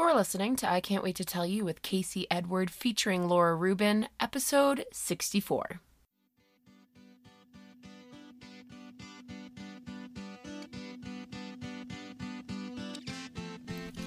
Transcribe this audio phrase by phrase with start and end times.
[0.00, 4.08] You're listening to I Can't Wait to Tell You with Casey Edward featuring Laura Rubin,
[4.18, 5.82] episode 64.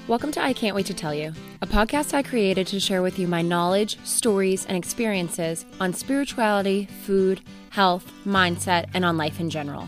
[0.07, 3.19] Welcome to I Can't Wait to Tell You, a podcast I created to share with
[3.19, 9.51] you my knowledge, stories, and experiences on spirituality, food, health, mindset, and on life in
[9.51, 9.87] general.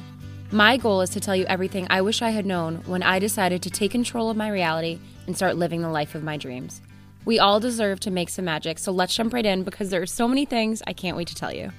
[0.52, 3.64] My goal is to tell you everything I wish I had known when I decided
[3.64, 6.82] to take control of my reality and start living the life of my dreams.
[7.26, 10.06] We all deserve to make some magic, so let's jump right in because there are
[10.08, 11.72] so many things I can't wait to tell you.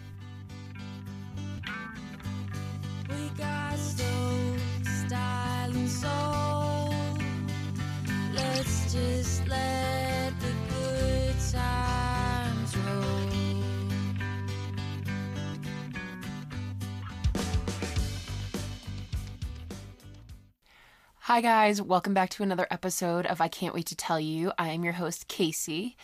[21.26, 21.82] Hi, guys.
[21.82, 24.52] Welcome back to another episode of I Can't Wait to Tell You.
[24.58, 25.96] I am your host, Casey.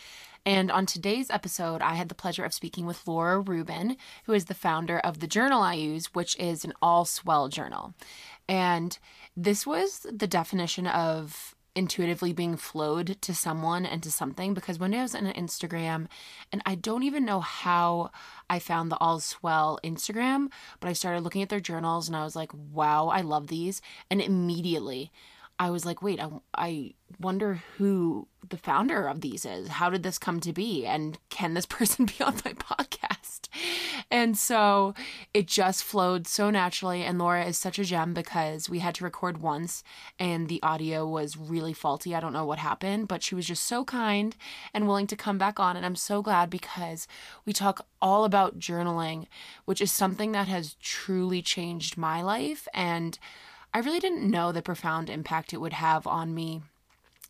[0.45, 4.45] And on today's episode, I had the pleasure of speaking with Laura Rubin, who is
[4.45, 7.93] the founder of the journal I use, which is an Allswell journal.
[8.49, 8.99] And
[9.37, 14.93] this was the definition of intuitively being flowed to someone and to something because when
[14.93, 16.07] I was on Instagram
[16.51, 18.11] and I don't even know how
[18.49, 22.35] I found the Allswell Instagram, but I started looking at their journals and I was
[22.35, 23.81] like, wow, I love these.
[24.11, 25.11] And immediately
[25.59, 29.67] I was like, wait, I, I wonder who the founder of these is.
[29.67, 30.85] How did this come to be?
[30.85, 33.49] And can this person be on my podcast?
[34.11, 34.93] And so
[35.33, 37.01] it just flowed so naturally.
[37.03, 39.83] And Laura is such a gem because we had to record once
[40.19, 42.13] and the audio was really faulty.
[42.13, 44.35] I don't know what happened, but she was just so kind
[44.71, 45.75] and willing to come back on.
[45.75, 47.07] And I'm so glad because
[47.47, 49.25] we talk all about journaling,
[49.65, 52.67] which is something that has truly changed my life.
[52.71, 53.17] And
[53.73, 56.61] I really didn't know the profound impact it would have on me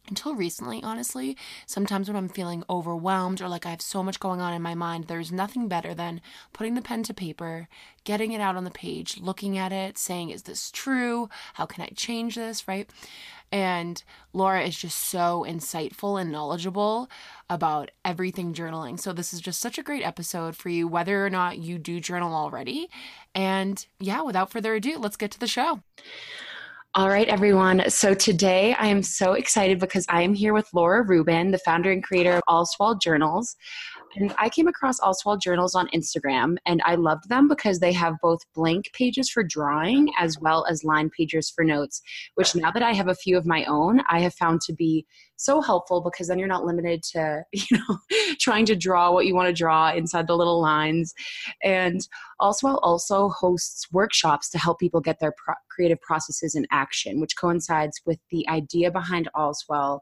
[0.10, 1.38] until recently, honestly.
[1.66, 4.76] Sometimes when I'm feeling overwhelmed or like I have so much going on in my
[4.76, 7.68] mind, there's nothing better than putting the pen to paper,
[8.04, 11.30] getting it out on the page, looking at it, saying, Is this true?
[11.54, 12.68] How can I change this?
[12.68, 12.90] Right?
[13.52, 17.08] And Laura is just so insightful and knowledgeable
[17.50, 19.00] about everything journaling.
[19.00, 22.00] So, this is just such a great episode for you, whether or not you do
[22.00, 22.90] journal already.
[23.36, 25.82] And yeah, without further ado, let's get to the show.
[26.96, 27.90] All right, everyone.
[27.90, 31.92] So today I am so excited because I am here with Laura Rubin, the founder
[31.92, 33.56] and creator of Allswell Journals.
[34.16, 38.16] And I came across Allswell Journals on Instagram and I loved them because they have
[38.22, 42.02] both blank pages for drawing as well as line pages for notes,
[42.36, 45.06] which now that I have a few of my own, I have found to be
[45.36, 47.98] so helpful because then you're not limited to you know
[48.40, 51.14] trying to draw what you want to draw inside the little lines.
[51.64, 52.08] And
[52.40, 57.36] Allswell also hosts workshops to help people get their pro- creative processes in action which
[57.36, 60.00] coincides with the idea behind Allswell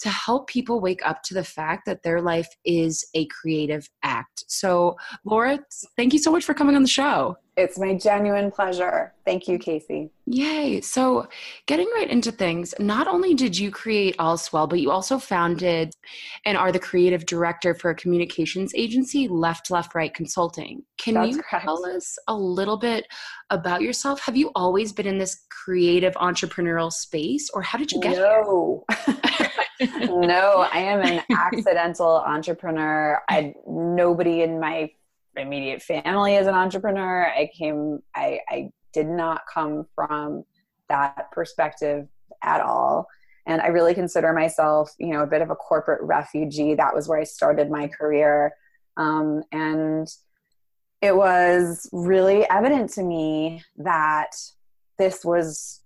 [0.00, 4.44] to help people wake up to the fact that their life is a creative act.
[4.48, 5.58] So, Laura,
[5.96, 7.36] thank you so much for coming on the show.
[7.56, 9.14] It's my genuine pleasure.
[9.24, 10.10] Thank you, Casey.
[10.26, 10.82] Yay.
[10.82, 11.26] So,
[11.64, 15.94] getting right into things, not only did you create Allswell, but you also founded
[16.44, 20.82] and are the creative director for a communications agency, Left, Left, Right Consulting.
[20.98, 21.64] Can That's you correct.
[21.64, 23.06] tell us a little bit
[23.48, 24.20] about yourself?
[24.20, 28.84] Have you always been in this creative entrepreneurial space, or how did you get no.
[28.98, 29.50] here?
[29.80, 33.22] no, I am an accidental entrepreneur.
[33.28, 34.90] I nobody in my
[35.36, 37.26] immediate family is an entrepreneur.
[37.26, 40.44] I came I, I did not come from
[40.88, 42.08] that perspective
[42.42, 43.06] at all.
[43.46, 46.74] And I really consider myself, you know, a bit of a corporate refugee.
[46.74, 48.52] That was where I started my career.
[48.96, 50.08] Um, and
[51.02, 54.30] it was really evident to me that
[54.98, 55.82] this was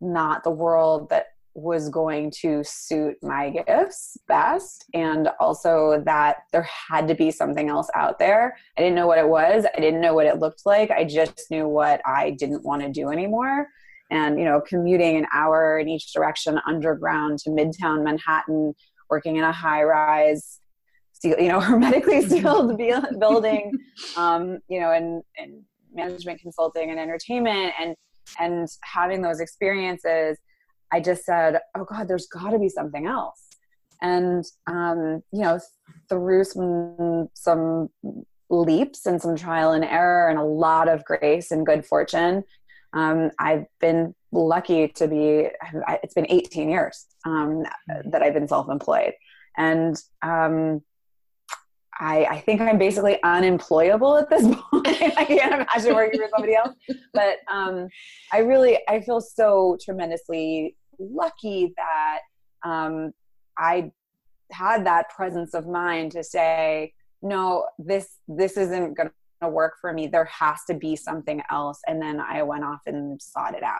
[0.00, 6.66] not the world that was going to suit my gifts best and also that there
[6.88, 8.56] had to be something else out there.
[8.78, 9.66] I didn't know what it was.
[9.76, 10.90] I didn't know what it looked like.
[10.90, 13.68] I just knew what i didn't want to do anymore.
[14.10, 18.74] And you know commuting an hour in each direction underground to midtown manhattan
[19.08, 20.60] working in a high rise
[21.24, 22.78] you know hermetically sealed
[23.18, 23.72] building
[24.16, 25.62] um, you know and, and
[25.94, 27.94] management consulting and entertainment and
[28.38, 30.38] and having those experiences
[30.92, 33.40] I just said, oh God, there's got to be something else.
[34.00, 35.60] And, um, you know,
[36.08, 37.88] through some, some
[38.50, 42.44] leaps and some trial and error and a lot of grace and good fortune,
[42.92, 45.48] um, I've been lucky to be,
[46.02, 47.64] it's been 18 years um,
[48.06, 49.12] that I've been self employed.
[49.56, 50.82] And um,
[51.98, 54.86] I, I, think I'm basically unemployable at this point.
[54.86, 56.74] I can't imagine working for somebody else.
[57.12, 57.88] But um,
[58.32, 62.20] I really, I feel so tremendously lucky that
[62.64, 63.12] um,
[63.58, 63.92] I
[64.50, 66.92] had that presence of mind to say,
[67.22, 69.10] no, this this isn't going
[69.42, 70.06] to work for me.
[70.06, 71.80] There has to be something else.
[71.86, 73.78] And then I went off and sought it out.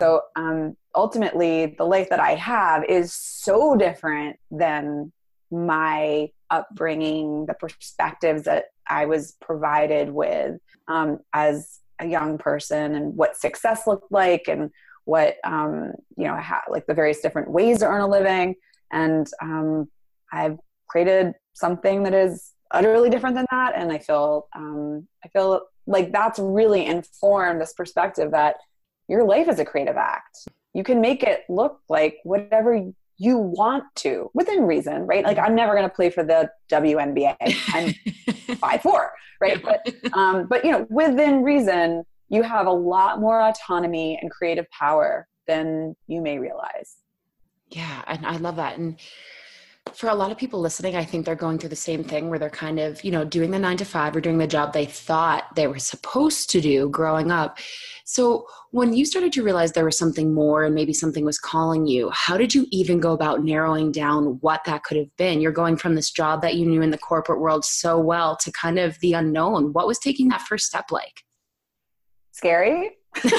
[0.00, 5.12] So um, ultimately, the life that I have is so different than
[5.50, 13.16] my upbringing, the perspectives that I was provided with um, as a young person, and
[13.16, 14.70] what success looked like, and
[15.08, 18.54] what um, you know, how, like the various different ways to earn a living.
[18.92, 19.88] And um,
[20.30, 25.62] I've created something that is utterly different than that, and I feel um, I feel
[25.86, 28.56] like that's really informed this perspective that
[29.08, 30.46] your life is a creative act.
[30.74, 35.24] You can make it look like whatever you want to within reason, right?
[35.24, 37.36] Like I'm never going to play for the WNBA.
[37.72, 39.10] I'm five four,
[39.40, 39.62] right?
[39.62, 44.66] But um, but you know, within reason, you have a lot more autonomy and creative
[44.70, 46.96] power than you may realize.
[47.70, 48.78] Yeah, and I love that.
[48.78, 48.98] And
[49.94, 52.38] for a lot of people listening, I think they're going through the same thing where
[52.38, 54.84] they're kind of, you know, doing the nine to five or doing the job they
[54.84, 57.58] thought they were supposed to do growing up.
[58.04, 61.86] So, when you started to realize there was something more and maybe something was calling
[61.86, 65.40] you, how did you even go about narrowing down what that could have been?
[65.40, 68.52] You're going from this job that you knew in the corporate world so well to
[68.52, 69.72] kind of the unknown.
[69.72, 71.24] What was taking that first step like?
[72.38, 72.96] Scary.
[73.24, 73.32] and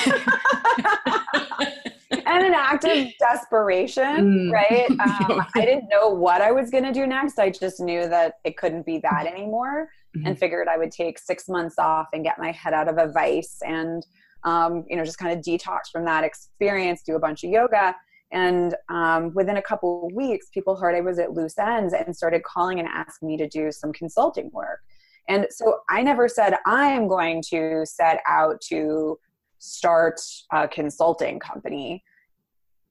[2.45, 4.51] an act of desperation, mm.
[4.51, 4.89] right?
[4.99, 7.39] Um, I didn't know what I was going to do next.
[7.39, 10.27] I just knew that it couldn't be that anymore mm-hmm.
[10.27, 13.07] and figured I would take six months off and get my head out of a
[13.13, 14.05] vice and,
[14.43, 17.95] um, you know, just kind of detox from that experience, do a bunch of yoga.
[18.33, 22.13] And um, within a couple of weeks, people heard I was at loose ends and
[22.13, 24.81] started calling and asking me to do some consulting work.
[25.29, 29.17] And so I never said, I am going to set out to
[29.59, 30.19] start
[30.51, 32.03] a consulting company.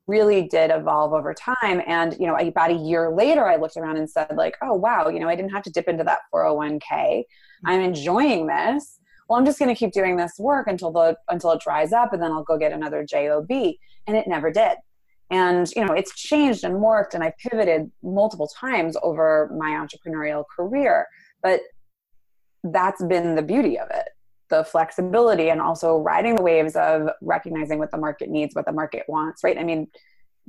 [0.06, 1.82] Really did evolve over time.
[1.86, 5.08] And you know about a year later i looked around and said like oh wow
[5.08, 7.68] you know i didn't have to dip into that 401k mm-hmm.
[7.68, 9.00] i'm enjoying this.
[9.28, 12.12] Well i'm just going to keep doing this work until the until it dries up
[12.12, 14.78] and then i'll go get another job and it never did.
[15.30, 20.44] And you know it's changed and morphed and i pivoted multiple times over my entrepreneurial
[20.56, 21.06] career.
[21.42, 21.60] But
[22.64, 24.08] that's been the beauty of it
[24.48, 28.72] the flexibility and also riding the waves of recognizing what the market needs, what the
[28.72, 29.58] market wants, right?
[29.58, 29.88] I mean,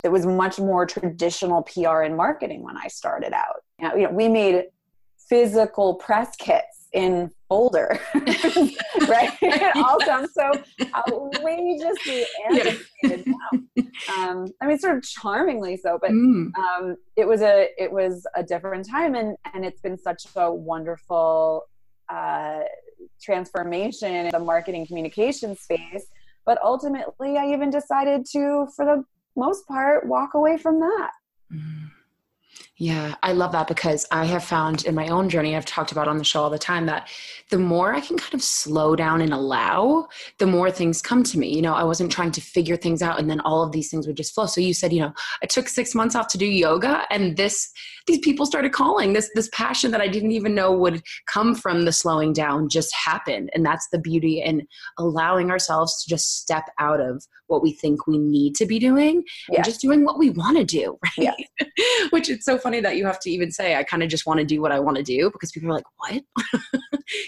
[0.03, 3.63] it was much more traditional PR and marketing when I started out.
[3.79, 4.65] You know, we made
[5.27, 9.31] physical press kits in folder, right?
[9.41, 10.51] it all sounds so
[10.95, 13.83] outrageously antiquated now.
[14.17, 16.51] Um, I mean, sort of charmingly so, but mm.
[16.55, 20.51] um, it was a it was a different time, and and it's been such a
[20.51, 21.68] wonderful
[22.09, 22.61] uh,
[23.21, 26.07] transformation in the marketing communication space.
[26.45, 29.03] But ultimately, I even decided to, for the
[29.35, 31.11] most part, walk away from that.
[31.53, 31.85] Mm-hmm.
[32.81, 36.07] Yeah, I love that because I have found in my own journey, I've talked about
[36.07, 37.09] on the show all the time, that
[37.49, 41.37] the more I can kind of slow down and allow, the more things come to
[41.37, 41.53] me.
[41.53, 44.07] You know, I wasn't trying to figure things out and then all of these things
[44.07, 44.45] would just flow.
[44.45, 45.11] So you said, you know,
[45.43, 47.69] I took six months off to do yoga and this,
[48.07, 49.11] these people started calling.
[49.11, 52.95] This, this passion that I didn't even know would come from the slowing down just
[52.95, 53.49] happened.
[53.53, 54.65] And that's the beauty in
[54.97, 59.23] allowing ourselves to just step out of what we think we need to be doing
[59.49, 61.33] and just doing what we want to do, right?
[62.11, 64.39] Which it's so funny that you have to even say, I kind of just want
[64.39, 66.23] to do what I want to do because people are like, what?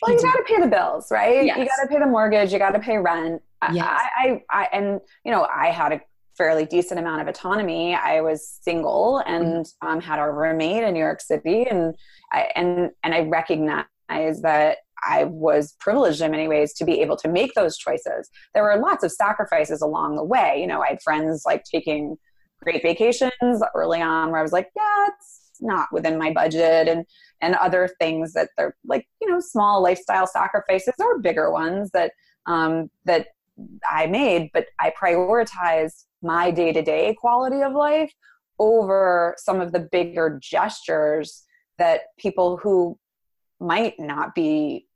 [0.01, 1.45] well, you got to pay the bills, right?
[1.45, 1.57] Yes.
[1.57, 3.41] You got to pay the mortgage, you got to pay rent.
[3.71, 3.85] Yes.
[3.85, 6.01] I, I, I, and you know, I had a
[6.37, 7.95] fairly decent amount of autonomy.
[7.95, 9.87] I was single and mm-hmm.
[9.87, 11.95] um, had a roommate in New York City, and
[12.31, 17.17] I and and I recognized that I was privileged in many ways to be able
[17.17, 18.29] to make those choices.
[18.53, 20.57] There were lots of sacrifices along the way.
[20.59, 22.17] You know, I had friends like taking
[22.61, 27.05] great vacations early on where I was like, yeah, it's not within my budget and
[27.41, 32.11] and other things that they're like, you know, small lifestyle sacrifices or bigger ones that
[32.45, 33.27] um, that
[33.89, 38.13] I made, but I prioritized my day to day quality of life
[38.59, 41.43] over some of the bigger gestures
[41.77, 42.97] that people who
[43.59, 44.87] might not be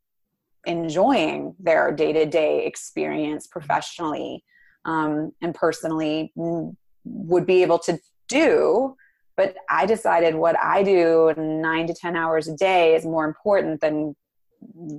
[0.66, 4.44] enjoying their day to day experience professionally
[4.86, 6.32] um, and personally
[7.06, 8.96] would be able to do.
[9.38, 13.82] But I decided what I do nine to 10 hours a day is more important
[13.82, 14.16] than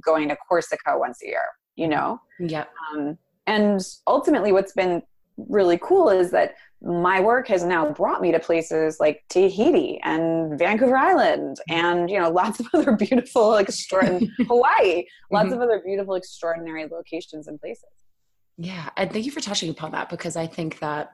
[0.00, 1.44] going to Corsica once a year,
[1.74, 2.20] you know?
[2.38, 2.64] Yeah.
[2.92, 5.02] Um, and ultimately, what's been
[5.36, 10.58] really cool is that my work has now brought me to places like Tahiti and
[10.58, 15.54] Vancouver Island and you know lots of other beautiful extraordinary Hawaii lots mm-hmm.
[15.54, 17.84] of other beautiful extraordinary locations and places
[18.56, 21.12] yeah and thank you for touching upon that because I think that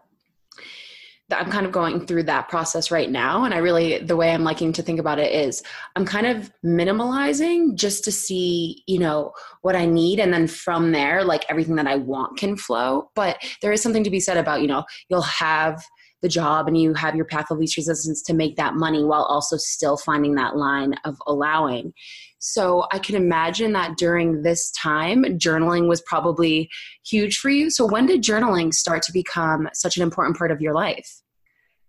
[1.30, 3.44] I'm kind of going through that process right now.
[3.44, 5.62] And I really, the way I'm liking to think about it is
[5.96, 10.20] I'm kind of minimalizing just to see, you know, what I need.
[10.20, 13.10] And then from there, like everything that I want can flow.
[13.14, 15.82] But there is something to be said about, you know, you'll have
[16.22, 19.24] the job and you have your path of least resistance to make that money while
[19.24, 21.92] also still finding that line of allowing.
[22.38, 26.70] So I can imagine that during this time, journaling was probably
[27.06, 27.70] huge for you.
[27.70, 31.22] So when did journaling start to become such an important part of your life?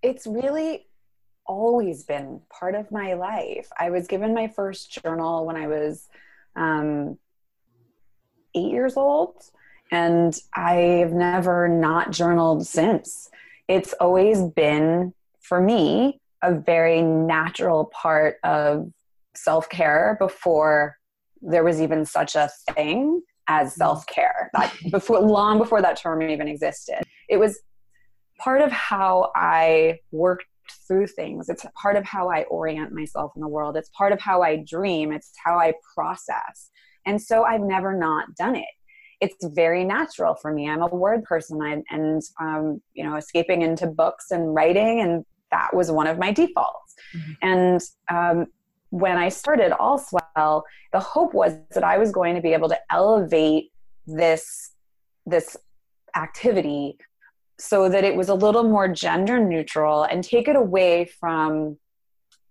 [0.01, 0.87] It's really
[1.45, 3.69] always been part of my life.
[3.77, 6.07] I was given my first journal when I was
[6.55, 7.17] um,
[8.55, 9.43] eight years old,
[9.91, 13.29] and I've never not journaled since
[13.67, 18.91] it's always been for me a very natural part of
[19.35, 20.97] self care before
[21.41, 23.79] there was even such a thing as mm-hmm.
[23.79, 24.49] self care.
[24.53, 27.59] That before long before that term even existed, it was
[28.39, 30.45] part of how I worked
[30.87, 31.49] through things.
[31.49, 33.77] It's part of how I orient myself in the world.
[33.77, 35.11] It's part of how I dream.
[35.11, 36.69] It's how I process.
[37.05, 38.65] And so I've never not done it
[39.23, 40.69] it's very natural for me.
[40.69, 45.25] I'm a word person, I, and um, you know, escaping into books and writing, and
[45.49, 46.95] that was one of my defaults.
[47.15, 47.31] Mm-hmm.
[47.41, 48.47] And um,
[48.89, 52.79] when I started Allswell, the hope was that I was going to be able to
[52.91, 53.71] elevate
[54.05, 54.71] this
[55.25, 55.55] this
[56.15, 56.97] activity
[57.57, 61.77] so that it was a little more gender neutral and take it away from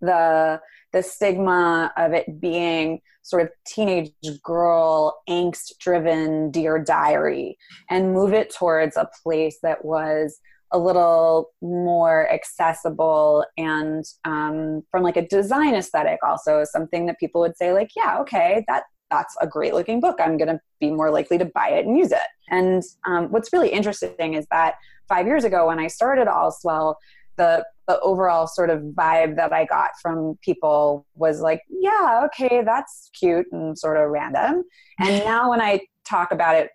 [0.01, 0.59] the
[0.93, 4.11] the stigma of it being sort of teenage
[4.43, 7.57] girl angst driven dear diary
[7.89, 10.39] and move it towards a place that was
[10.71, 17.41] a little more accessible and um, from like a design aesthetic also something that people
[17.41, 20.15] would say like yeah okay that that's a great looking book.
[20.19, 22.17] I'm going to be more likely to buy it and use it.
[22.49, 24.73] And um, what's really interesting is that
[25.07, 26.95] five years ago when i started allswell
[27.37, 32.63] the the overall sort of vibe that I got from people was like, yeah, okay,
[32.63, 34.63] that's cute and sort of random.
[34.99, 36.69] And now when I talk about it,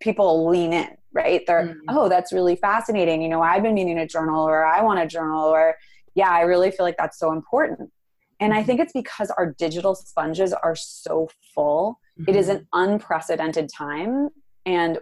[0.00, 1.42] people lean in, right?
[1.46, 1.80] They're, mm-hmm.
[1.88, 3.22] oh, that's really fascinating.
[3.22, 5.76] You know, I've been meaning to journal or I want to journal or
[6.14, 7.90] yeah, I really feel like that's so important.
[8.40, 8.66] And I mm-hmm.
[8.66, 12.00] think it's because our digital sponges are so full.
[12.18, 12.30] Mm-hmm.
[12.30, 12.92] It is an mm-hmm.
[12.92, 14.30] unprecedented time
[14.66, 14.98] and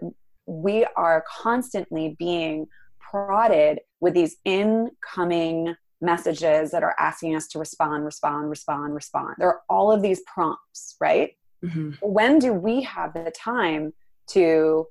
[0.46, 2.66] we are constantly being
[2.98, 9.36] prodded with these incoming messages that are asking us to respond, respond, respond, respond.
[9.38, 11.30] There are all of these prompts, right?
[11.64, 11.92] Mm-hmm.
[12.02, 13.94] When do we have the time
[14.30, 14.86] to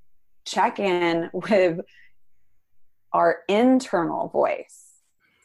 [0.46, 1.82] check in with
[3.12, 4.86] our internal voice?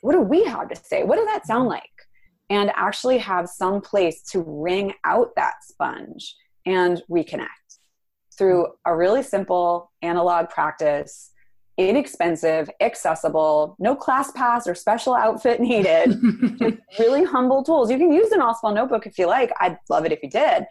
[0.01, 1.03] What do we have to say?
[1.03, 1.83] What does that sound like?
[2.49, 7.49] And actually have some place to wring out that sponge and reconnect
[8.39, 11.33] through a really simple analog practice
[11.79, 16.21] inexpensive, accessible, no class pass or special outfit needed.
[16.99, 17.91] really humble tools.
[17.91, 19.53] You can use an Allswell notebook if you like.
[19.61, 20.65] I'd love it if you did.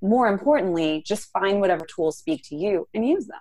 [0.00, 3.38] More importantly, just find whatever tools speak to you and use them.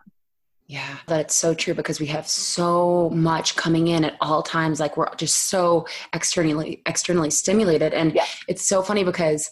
[0.67, 4.79] Yeah, that's so true because we have so much coming in at all times.
[4.79, 8.23] Like we're just so externally externally stimulated, and yeah.
[8.47, 9.51] it's so funny because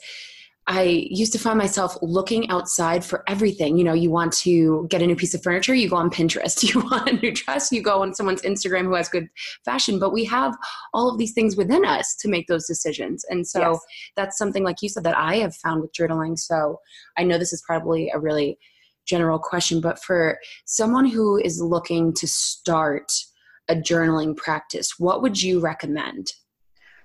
[0.70, 3.76] I used to find myself looking outside for everything.
[3.76, 6.64] You know, you want to get a new piece of furniture, you go on Pinterest.
[6.70, 9.28] You want a new dress, you go on someone's Instagram who has good
[9.66, 9.98] fashion.
[9.98, 10.56] But we have
[10.94, 13.26] all of these things within us to make those decisions.
[13.30, 13.80] And so yes.
[14.16, 16.38] that's something, like you said, that I have found with journaling.
[16.38, 16.80] So
[17.18, 18.60] I know this is probably a really
[19.08, 23.12] general question, but for someone who is looking to start
[23.70, 26.34] a journaling practice, what would you recommend?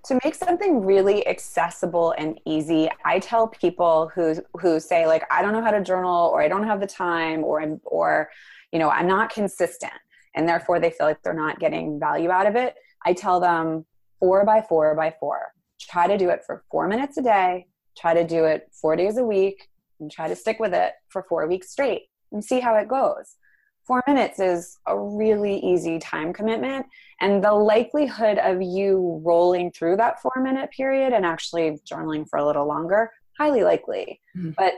[0.05, 5.43] To make something really accessible and easy i tell people who who say like i
[5.43, 8.29] don't know how to journal or i don't have the time or i'm or
[8.73, 9.93] you know i'm not consistent
[10.35, 12.75] and therefore they feel like they're not getting value out of it.
[13.07, 13.87] I tell them
[14.19, 15.53] four by four by four.
[15.81, 19.17] Try to do it for four minutes a day try to do it four days
[19.19, 19.69] a week
[20.01, 23.37] and try to stick with it for four weeks straight and see how it goes
[23.87, 26.87] four minutes is a really easy time commitment.
[27.21, 32.39] And the likelihood of you rolling through that four minute period and actually journaling for
[32.39, 34.21] a little longer, highly likely.
[34.37, 34.51] Mm-hmm.
[34.57, 34.75] But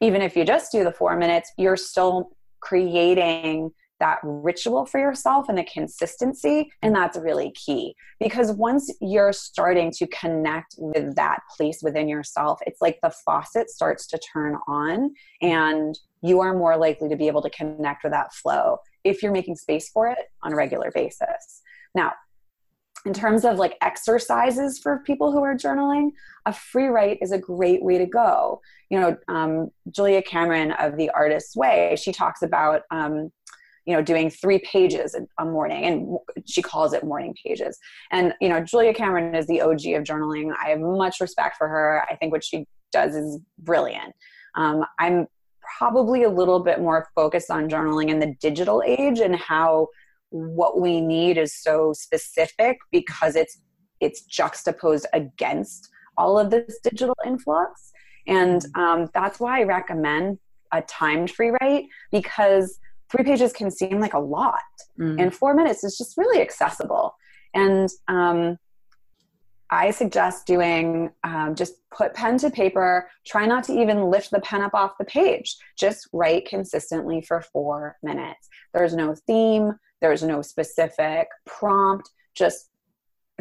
[0.00, 5.48] even if you just do the four minutes, you're still creating that ritual for yourself
[5.48, 6.70] and the consistency.
[6.82, 12.60] And that's really key because once you're starting to connect with that place within yourself,
[12.66, 17.26] it's like the faucet starts to turn on and you are more likely to be
[17.26, 20.90] able to connect with that flow if you're making space for it on a regular
[20.92, 21.62] basis.
[21.94, 22.12] Now,
[23.06, 26.10] in terms of like exercises for people who are journaling,
[26.46, 28.60] a free write is a great way to go.
[28.90, 33.30] You know, um, Julia Cameron of The Artist's Way, she talks about um,
[33.88, 37.78] you know doing three pages a morning and she calls it morning pages.
[38.12, 40.52] And you know julia cameron is the og of journaling.
[40.62, 42.04] I have much respect for her.
[42.08, 44.14] I think what she does is brilliant.
[44.54, 45.26] Um, i'm
[45.78, 49.86] probably a little bit more focused on journaling in the digital age and how
[50.30, 53.60] what we need is so specific because it's
[54.00, 57.92] it's juxtaposed against all of this digital influx.
[58.26, 60.38] And um, that's why i recommend
[60.72, 62.78] a timed free write because
[63.10, 64.60] three pages can seem like a lot.
[64.98, 65.22] Mm.
[65.22, 67.14] and four minutes is just really accessible.
[67.54, 68.58] And um,
[69.70, 73.08] i suggest doing um, just put pen to paper.
[73.26, 75.56] Try not to even lift the pen up off the page.
[75.78, 78.48] Just write consistently for four minutes.
[78.74, 79.74] There's no theme.
[80.00, 82.10] There's no specific prompt.
[82.34, 82.70] Just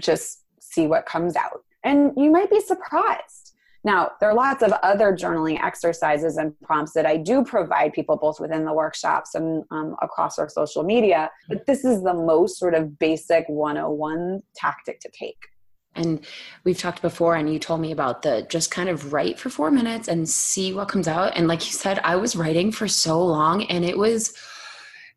[0.02, 1.64] just see what comes out.
[1.84, 3.47] And you might be surprised
[3.88, 8.18] now, there are lots of other journaling exercises and prompts that I do provide people
[8.18, 12.60] both within the workshops and um, across our social media, but this is the most
[12.60, 15.38] sort of basic 101 tactic to take.
[15.96, 16.26] And
[16.66, 19.72] we've talked before, and you told me about the just kind of write for four
[19.72, 21.38] minutes and see what comes out.
[21.38, 24.34] And like you said, I was writing for so long, and it was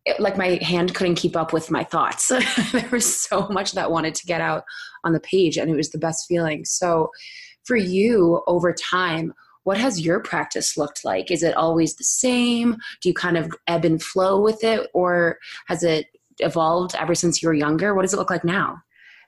[0.07, 2.29] it, like my hand couldn't keep up with my thoughts.
[2.73, 4.63] there was so much that wanted to get out
[5.05, 6.65] on the page, and it was the best feeling.
[6.65, 7.11] So,
[7.71, 11.31] for you over time, what has your practice looked like?
[11.31, 12.77] Is it always the same?
[13.01, 16.07] Do you kind of ebb and flow with it, or has it
[16.41, 17.95] evolved ever since you were younger?
[17.95, 18.79] What does it look like now?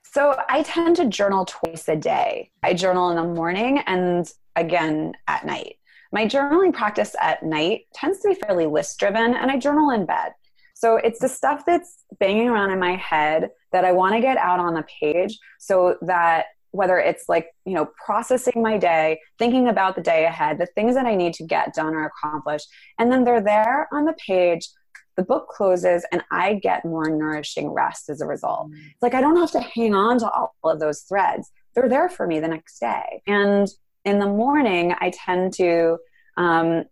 [0.03, 2.51] So I tend to journal twice a day.
[2.63, 5.77] I journal in the morning and again at night.
[6.11, 10.05] My journaling practice at night tends to be fairly list driven, and I journal in
[10.05, 10.33] bed.
[10.73, 14.35] So it's the stuff that's banging around in my head that I want to get
[14.35, 19.67] out on the page so that whether it's like you know processing my day thinking
[19.67, 22.63] about the day ahead the things that i need to get done or accomplish
[22.99, 24.67] and then they're there on the page
[25.15, 28.71] the book closes and i get more nourishing rest as a result.
[28.71, 28.91] Mm.
[28.91, 31.51] it's like i don't have to hang on to all of those threads.
[31.75, 33.21] They're there for me the next day.
[33.25, 33.67] And
[34.05, 35.97] in the morning i tend to
[36.37, 36.83] um,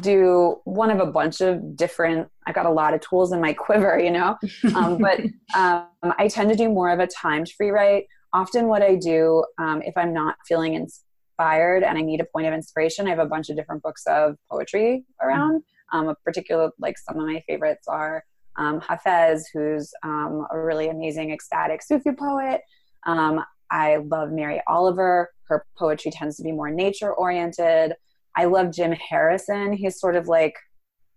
[0.00, 3.52] do one of a bunch of different i got a lot of tools in my
[3.64, 4.36] quiver you know?
[4.74, 5.20] Um, but
[5.56, 9.42] um, i tend to do more of a timed free write often what I do
[9.58, 13.18] um, if I'm not feeling inspired and I need a point of inspiration, I have
[13.18, 15.62] a bunch of different books of poetry around.
[15.92, 18.24] Um, a particular, like some of my favorites are
[18.58, 22.60] um, Hafez, who's um, a really amazing ecstatic Sufi poet.
[23.06, 25.30] Um, I love Mary Oliver.
[25.44, 27.94] Her poetry tends to be more nature oriented.
[28.36, 29.72] I love Jim Harrison.
[29.72, 30.56] He's sort of like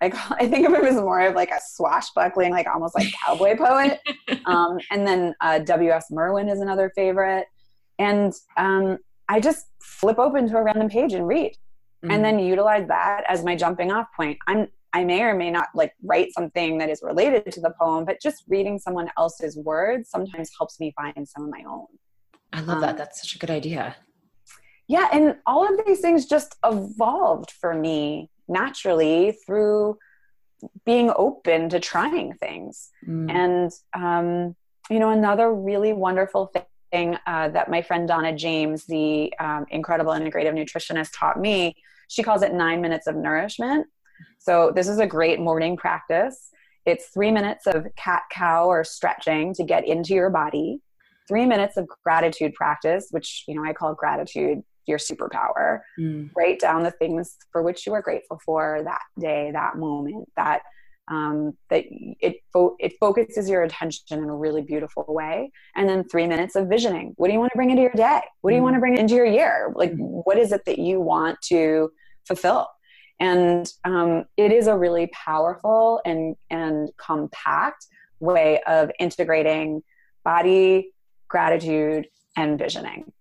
[0.01, 3.07] I, call, I think of him as more of like a swashbuckling, like almost like
[3.25, 3.99] cowboy poet.
[4.45, 6.09] Um, and then uh, W.S.
[6.11, 7.45] Merwin is another favorite.
[7.99, 12.11] And um, I just flip open to a random page and read, mm-hmm.
[12.11, 14.37] and then utilize that as my jumping off point.
[14.47, 18.05] I'm I may or may not like write something that is related to the poem,
[18.05, 21.85] but just reading someone else's words sometimes helps me find some of my own.
[22.53, 22.97] I love um, that.
[22.97, 23.95] That's such a good idea.
[24.87, 29.97] Yeah, and all of these things just evolved for me naturally through
[30.85, 32.89] being open to trying things.
[33.07, 33.31] Mm.
[33.31, 34.55] And, um,
[34.89, 36.51] you know, another really wonderful
[36.91, 41.75] thing uh, that my friend Donna James, the um, incredible integrative nutritionist, taught me,
[42.07, 43.87] she calls it nine minutes of nourishment.
[44.39, 46.49] So, this is a great morning practice.
[46.85, 50.81] It's three minutes of cat cow or stretching to get into your body,
[51.27, 55.79] three minutes of gratitude practice, which, you know, I call gratitude your superpower.
[55.99, 56.31] Mm.
[56.35, 60.63] Write down the things for which you are grateful for that day, that moment, that
[61.09, 65.51] um, that it fo- it focuses your attention in a really beautiful way.
[65.75, 67.13] And then three minutes of visioning.
[67.15, 68.21] What do you want to bring into your day?
[68.41, 68.65] What do you mm.
[68.65, 69.73] want to bring into your year?
[69.75, 70.21] Like, mm.
[70.25, 71.91] what is it that you want to
[72.27, 72.67] fulfill?
[73.19, 77.87] And um, it is a really powerful and and compact
[78.19, 79.81] way of integrating
[80.23, 80.93] body,
[81.27, 83.11] gratitude, and visioning.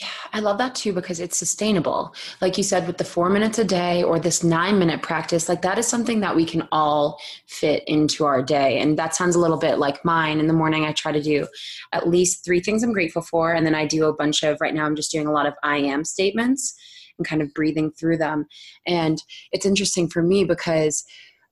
[0.00, 2.14] Yeah, I love that too because it's sustainable.
[2.40, 5.60] Like you said, with the four minutes a day or this nine minute practice, like
[5.60, 8.78] that is something that we can all fit into our day.
[8.78, 10.40] And that sounds a little bit like mine.
[10.40, 11.46] In the morning, I try to do
[11.92, 13.52] at least three things I'm grateful for.
[13.52, 15.52] And then I do a bunch of, right now, I'm just doing a lot of
[15.62, 16.74] I am statements
[17.18, 18.46] and kind of breathing through them.
[18.86, 21.04] And it's interesting for me because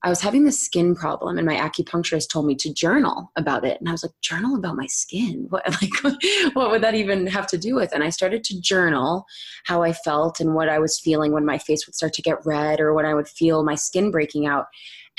[0.04, 3.80] I was having this skin problem, and my acupuncturist told me to journal about it.
[3.80, 5.46] And I was like, journal about my skin?
[5.50, 7.92] What like what would that even have to do with?
[7.92, 9.26] And I started to journal
[9.64, 12.46] how I felt and what I was feeling when my face would start to get
[12.46, 14.66] red or when I would feel my skin breaking out.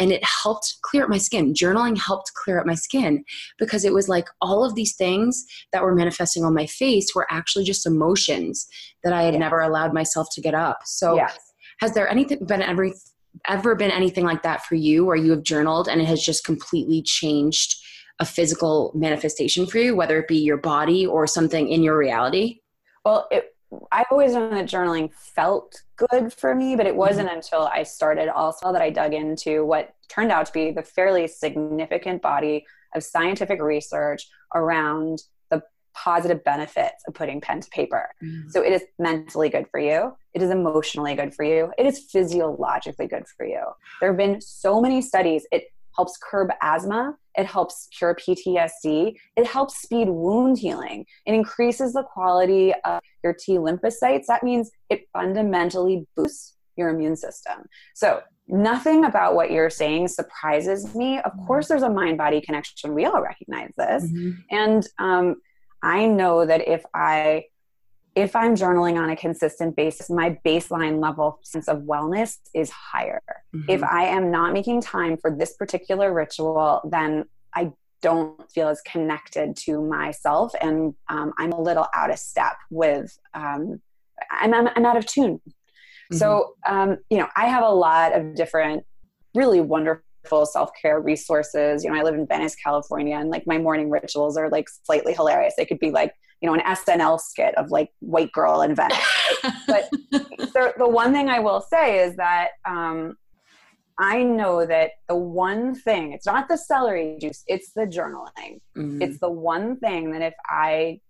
[0.02, 1.54] And it helped clear up my skin.
[1.54, 3.26] Journaling helped clear up my skin
[3.58, 7.28] because it was like all of these things that were manifesting on my face were
[7.30, 8.66] actually just emotions
[9.04, 9.42] that I had yes.
[9.42, 10.80] never allowed myself to get up.
[10.86, 11.38] So, yes.
[11.82, 12.94] has there anything been every
[13.48, 16.44] ever been anything like that for you where you have journaled and it has just
[16.44, 17.76] completely changed
[18.20, 22.60] a physical manifestation for you, whether it be your body or something in your reality?
[23.06, 23.56] Well, it,
[23.92, 27.00] I've always known that journaling felt good for me, but it mm-hmm.
[27.00, 27.38] wasn't mm-hmm.
[27.38, 31.28] until I started Allswell that I dug into what turned out to be the fairly
[31.28, 32.66] significant body
[32.96, 35.22] of scientific research around
[36.04, 38.10] positive benefits of putting pen to paper.
[38.24, 38.50] Mm-hmm.
[38.50, 40.14] So it is mentally good for you.
[40.34, 41.72] It is emotionally good for you.
[41.78, 43.64] It is physiologically good for you.
[44.00, 45.46] There have been so many studies.
[45.52, 47.16] It helps curb asthma.
[47.38, 49.16] It helps cure PTSD.
[49.36, 51.06] It helps speed wound healing.
[51.26, 54.26] It increases the quality of your T lymphocytes.
[54.28, 57.66] That means it fundamentally boosts your immune system.
[57.94, 61.18] So, nothing about what you're saying surprises me.
[61.20, 61.46] Of mm-hmm.
[61.46, 62.94] course, there's a mind body connection.
[62.94, 64.06] We all recognize this.
[64.06, 64.32] Mm-hmm.
[64.52, 65.36] And um,
[65.82, 67.46] I know that if I
[68.16, 73.22] if I'm journaling on a consistent basis, my baseline level sense of wellness is higher.
[73.56, 73.70] Mm-hmm.
[73.70, 78.82] If I am not making time for this particular ritual, then I don't feel as
[78.82, 83.82] connected to myself and um, I'm a little out of step with, um,
[84.32, 85.36] I'm, I'm, I'm, out of tune.
[85.36, 86.18] Mm-hmm.
[86.18, 88.86] So, um, you know, I have a lot of different
[89.36, 91.84] really wonderful self-care resources.
[91.84, 95.14] You know, I live in Venice, California, and like my morning rituals are like slightly
[95.14, 95.54] hilarious.
[95.58, 98.98] They could be like you know an SNL skit of like white girl in Venice.
[99.68, 103.16] but the, the one thing I will say is that um,
[104.00, 108.62] I know that the one thing it's not the celery juice, it's the journaling.
[108.78, 109.02] Mm-hmm.
[109.02, 111.02] It's the one thing that if I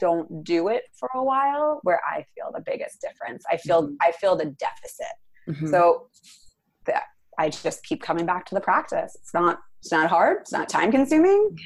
[0.00, 3.44] don't do it for a while, where I feel the biggest difference.
[3.48, 3.94] I feel mm-hmm.
[4.00, 5.14] I feel the deficit.
[5.48, 5.68] Mm-hmm.
[5.68, 6.08] So
[6.86, 7.04] that
[7.38, 9.16] I just keep coming back to the practice.
[9.20, 10.38] It's not it's not hard.
[10.42, 11.58] It's not time consuming.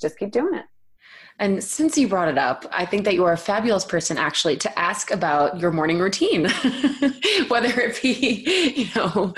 [0.00, 0.64] Just keep doing it.
[1.38, 4.56] And since you brought it up, I think that you are a fabulous person actually
[4.58, 6.44] to ask about your morning routine,
[7.48, 9.32] whether it be, you know,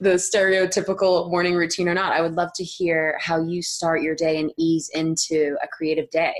[0.00, 2.12] the stereotypical morning routine or not.
[2.12, 6.10] I would love to hear how you start your day and ease into a creative
[6.10, 6.34] day.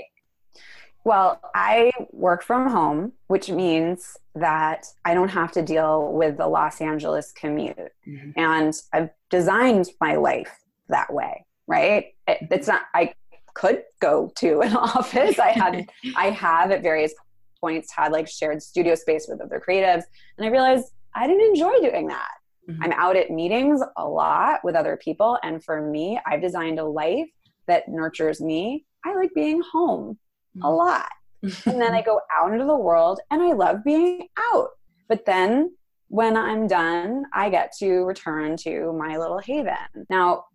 [1.05, 6.47] Well, I work from home, which means that I don't have to deal with the
[6.47, 7.77] Los Angeles commute.
[8.07, 8.31] Mm-hmm.
[8.35, 10.51] And I've designed my life
[10.89, 12.07] that way, right?
[12.27, 13.13] It, it's not, I
[13.53, 15.37] could go to an office.
[15.37, 15.87] I had,
[16.17, 17.13] I have at various
[17.61, 20.03] points had like shared studio space with other creatives,
[20.37, 22.31] and I realized I didn't enjoy doing that.
[22.67, 22.81] Mm-hmm.
[22.83, 26.83] I'm out at meetings a lot with other people, and for me, I've designed a
[26.85, 27.29] life
[27.67, 28.85] that nurtures me.
[29.05, 30.17] I like being home.
[30.61, 30.77] A mm.
[30.77, 31.09] lot.
[31.43, 34.69] and then I go out into the world and I love being out.
[35.07, 35.75] But then
[36.07, 39.75] when I'm done, I get to return to my little haven.
[40.09, 40.45] Now,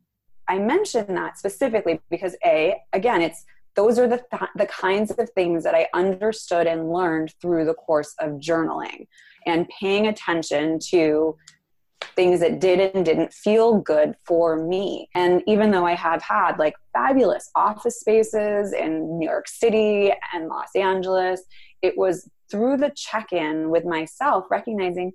[0.48, 3.44] I mention that specifically because a again it's
[3.76, 7.74] those are the th- the kinds of things that I understood and learned through the
[7.74, 9.06] course of journaling
[9.46, 11.36] and paying attention to
[12.20, 15.08] things that did and didn't feel good for me.
[15.14, 20.48] And even though I have had like fabulous office spaces in New York City and
[20.48, 21.42] Los Angeles,
[21.80, 25.12] it was through the check in with myself recognizing,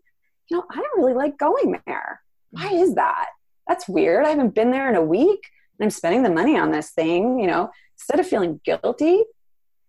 [0.49, 2.21] you know, I don't really like going there.
[2.49, 3.27] Why is that?
[3.67, 4.25] that's weird.
[4.25, 7.39] I haven't been there in a week and I'm spending the money on this thing,
[7.39, 9.23] you know, instead of feeling guilty,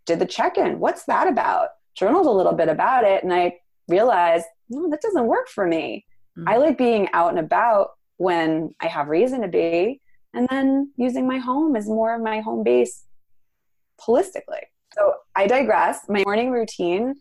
[0.06, 0.78] did the check in.
[0.78, 1.68] What's that about?
[1.94, 3.56] Journaled a little bit about it and I
[3.88, 6.06] realized, no, that doesn't work for me.
[6.38, 6.48] Mm-hmm.
[6.48, 10.00] I like being out and about when I have reason to be,
[10.34, 13.04] and then using my home as more of my home base
[14.00, 14.64] holistically.
[14.94, 16.00] So I digress.
[16.08, 17.14] My morning routine,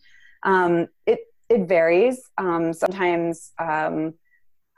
[0.43, 2.21] um, it it varies.
[2.37, 4.15] Um, sometimes um,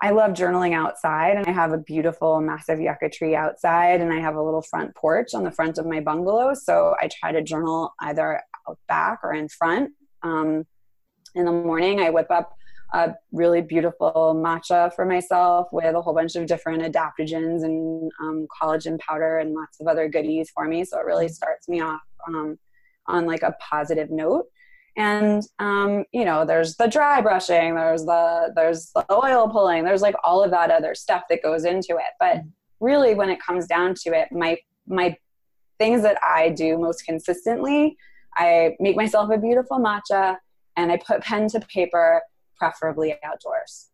[0.02, 4.20] I love journaling outside, and I have a beautiful, massive yucca tree outside, and I
[4.20, 6.54] have a little front porch on the front of my bungalow.
[6.54, 9.92] So I try to journal either out back or in front.
[10.22, 10.66] Um,
[11.34, 12.54] in the morning, I whip up
[12.94, 18.48] a really beautiful matcha for myself with a whole bunch of different adaptogens and um,
[18.62, 20.86] collagen powder and lots of other goodies for me.
[20.86, 22.58] So it really starts me off um,
[23.08, 24.46] on like a positive note.
[24.96, 30.02] And um, you know there's the dry brushing there's the there's the oil pulling there's
[30.02, 32.14] like all of that other stuff that goes into it.
[32.20, 32.42] But
[32.80, 35.16] really when it comes down to it my my
[35.80, 37.98] things that i do most consistently
[38.36, 40.38] i make myself a beautiful matcha
[40.76, 42.22] and i put pen to paper
[42.58, 43.90] preferably outdoors.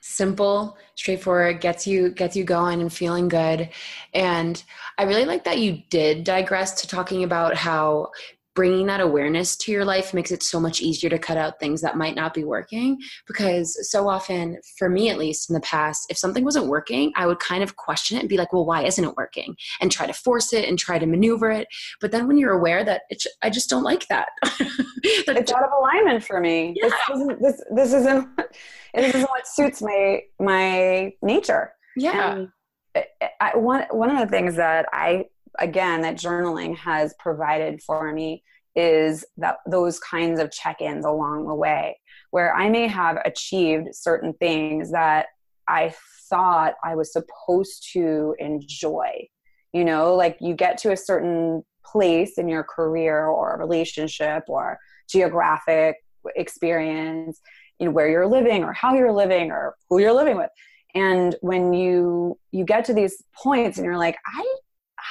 [0.00, 3.70] Simple straightforward gets you gets you going and feeling good.
[4.12, 4.62] And
[4.98, 8.10] i really like that you did digress to talking about how
[8.54, 11.80] bringing that awareness to your life makes it so much easier to cut out things
[11.80, 16.06] that might not be working because so often for me at least in the past
[16.10, 18.84] if something wasn't working i would kind of question it and be like well why
[18.84, 21.68] isn't it working and try to force it and try to maneuver it
[22.00, 25.62] but then when you're aware that it's i just don't like that that it's out
[25.62, 26.88] of alignment for me yeah.
[26.88, 28.28] this isn't this, this isn't
[28.94, 31.72] this isn't what suits my my nature.
[31.96, 32.34] Yeah.
[32.34, 32.48] And
[32.94, 35.26] eh, eh, I, one one of the things that I
[35.58, 38.42] again that journaling has provided for me
[38.76, 41.98] is that those kinds of check-ins along the way
[42.30, 45.26] where I may have achieved certain things that
[45.68, 45.94] I
[46.28, 49.28] thought I was supposed to enjoy.
[49.72, 54.78] You know, like you get to a certain place in your career or relationship or
[55.08, 55.96] geographic
[56.34, 57.40] experience,
[57.78, 60.50] you know, where you're living or how you're living or who you're living with.
[60.94, 64.56] And when you you get to these points and you're like, I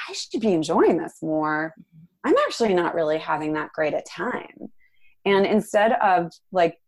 [0.08, 1.74] I should be enjoying this more.
[1.78, 2.28] Mm-hmm.
[2.28, 4.70] I'm actually not really having that great a time.
[5.24, 6.78] And instead of like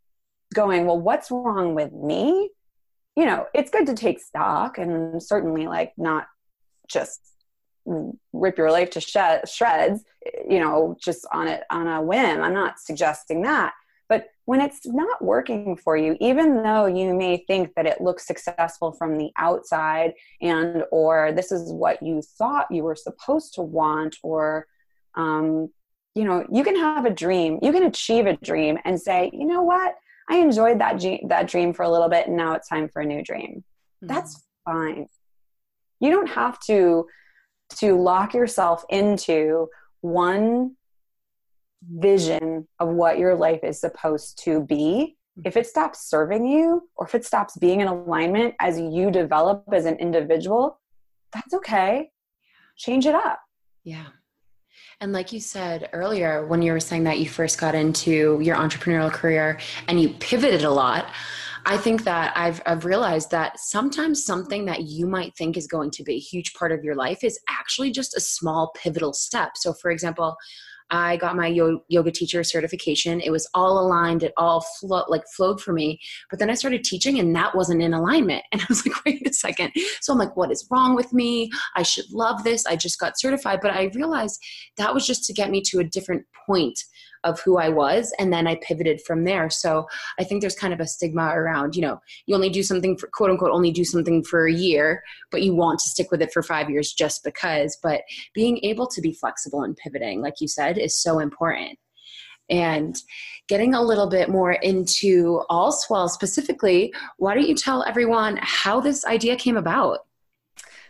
[0.55, 2.51] going, well, what's wrong with me?
[3.17, 6.27] You know, it's good to take stock and certainly like not
[6.89, 7.21] just
[8.33, 10.05] rip your life to shreds,
[10.49, 12.43] you know, just on it on a whim.
[12.43, 13.73] I'm not suggesting that.
[14.09, 18.27] But when it's not working for you, even though you may think that it looks
[18.27, 23.63] successful from the outside and or this is what you thought you were supposed to
[23.63, 24.67] want or
[25.17, 25.71] um,
[26.15, 29.47] you know, you can have a dream, you can achieve a dream and say, you
[29.47, 29.95] know what,
[30.29, 33.07] I enjoyed that that dream for a little bit, and now it's time for a
[33.07, 33.65] new dream.
[34.03, 34.07] Mm-hmm.
[34.09, 35.09] That's fine.
[36.01, 37.07] You don't have to
[37.79, 39.69] to lock yourself into
[40.01, 40.77] one
[41.91, 45.17] vision of what your life is supposed to be.
[45.45, 49.65] If it stops serving you, or if it stops being in alignment as you develop
[49.73, 50.81] as an individual,
[51.33, 52.11] that's okay.
[52.77, 53.41] Change it up.
[53.85, 54.07] Yeah.
[55.01, 58.57] And like you said earlier, when you were saying that you first got into your
[58.57, 61.11] entrepreneurial career and you pivoted a lot,
[61.67, 65.91] I think that I've, I've realized that sometimes something that you might think is going
[65.93, 69.57] to be a huge part of your life is actually just a small pivotal step.
[69.57, 70.37] So, for example,
[70.91, 73.21] I got my yoga teacher certification.
[73.21, 74.23] It was all aligned.
[74.23, 74.65] It all
[75.09, 76.01] like flowed for me.
[76.31, 78.45] But then I started teaching and that wasn't in alignment.
[78.53, 79.73] And I was like, wait a second.
[80.01, 81.51] So I'm like, what is wrong with me?
[81.75, 82.65] I should love this.
[82.65, 83.59] I just got certified.
[83.61, 84.41] But I realized
[84.79, 86.79] that was just to get me to a different point
[87.27, 88.15] of who I was.
[88.19, 89.51] And then I pivoted from there.
[89.51, 89.87] So
[90.19, 93.09] I think there's kind of a stigma around, you know, you only do something for
[93.13, 96.33] quote unquote, only do something for a year, but you want to stick with it
[96.33, 97.77] for five years just because.
[97.83, 98.03] But
[98.35, 101.79] being able to be flexible and pivoting, like you said, is so important.
[102.49, 102.97] And
[103.49, 108.81] getting a little bit more into all Allswell specifically, why don't you tell everyone how
[108.81, 110.07] this idea came about?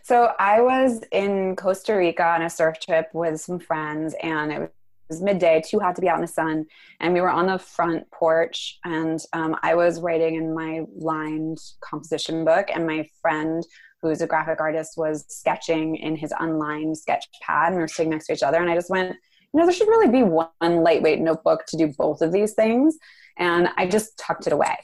[0.03, 4.73] So I was in Costa Rica on a surf trip with some friends, and it
[5.09, 6.65] was midday, too hot to be out in the sun,
[6.99, 11.59] and we were on the front porch, and um, I was writing in my lined
[11.81, 13.63] composition book, and my friend,
[14.01, 18.11] who's a graphic artist, was sketching in his unlined sketch pad, and we were sitting
[18.11, 19.15] next to each other, and I just went,
[19.53, 22.97] you know, there should really be one lightweight notebook to do both of these things,
[23.37, 24.75] and I just tucked it away.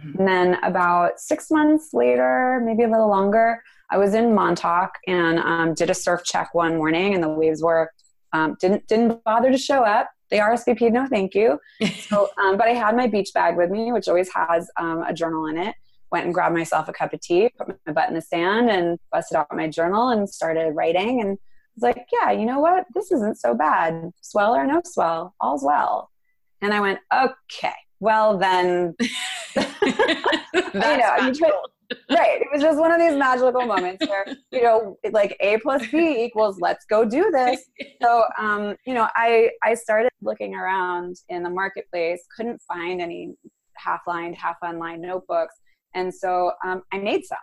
[0.00, 0.18] Mm-hmm.
[0.18, 5.38] And then about six months later, maybe a little longer, I was in Montauk and
[5.40, 7.92] um, did a surf check one morning, and the waves were
[8.32, 10.10] um, didn't didn't bother to show up.
[10.30, 11.58] They RSVP'd, no thank you.
[12.08, 15.12] So, um, but I had my beach bag with me, which always has um, a
[15.12, 15.74] journal in it.
[16.10, 18.98] Went and grabbed myself a cup of tea, put my butt in the sand, and
[19.12, 21.20] busted out my journal and started writing.
[21.20, 21.38] And I
[21.76, 22.84] was like, yeah, you know what?
[22.94, 24.10] This isn't so bad.
[24.20, 26.10] Swell or no swell, all's well.
[26.62, 28.94] And I went, okay, well then.
[29.54, 31.32] That's you know, you
[32.10, 32.40] right.
[32.40, 36.24] It was just one of these magical moments where, you know, like A plus B
[36.24, 37.64] equals let's go do this.
[38.02, 43.34] So, um, you know, I, I started looking around in the marketplace, couldn't find any
[43.76, 45.54] half lined, half unlined notebooks.
[45.94, 47.38] And so um, I made some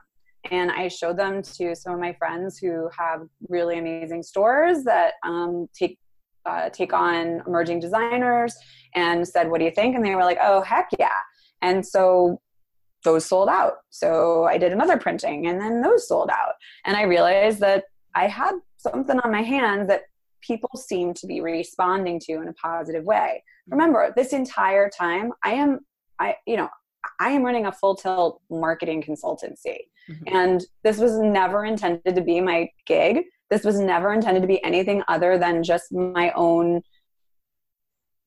[0.52, 5.14] and I showed them to some of my friends who have really amazing stores that
[5.24, 5.98] um, take
[6.46, 8.56] uh, take on emerging designers
[8.96, 11.20] and said, "What do you think?" And they were like, "Oh, heck yeah!"
[11.62, 12.40] And so
[13.08, 13.76] those sold out.
[13.90, 16.56] So I did another printing and then those sold out.
[16.84, 20.02] And I realized that I had something on my hands that
[20.42, 23.42] people seem to be responding to in a positive way.
[23.70, 25.80] Remember, this entire time I am
[26.20, 26.68] I you know,
[27.22, 29.80] I am running a full tilt marketing consultancy.
[30.10, 30.36] Mm-hmm.
[30.36, 33.24] And this was never intended to be my gig.
[33.50, 36.82] This was never intended to be anything other than just my own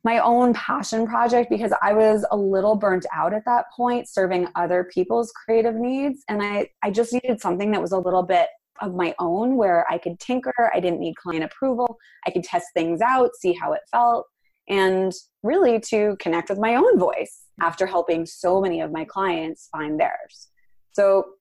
[0.02, 4.48] my own passion project because I was a little burnt out at that point serving
[4.54, 6.24] other people's creative needs.
[6.28, 8.48] And I, I just needed something that was a little bit
[8.80, 10.70] of my own where I could tinker.
[10.74, 11.98] I didn't need client approval.
[12.26, 14.26] I could test things out, see how it felt,
[14.68, 19.68] and really to connect with my own voice after helping so many of my clients
[19.70, 20.48] find theirs.
[20.92, 21.32] So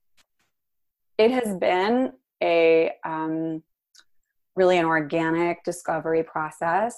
[1.18, 2.12] it has been
[2.44, 3.64] a um,
[4.56, 6.96] really an organic discovery process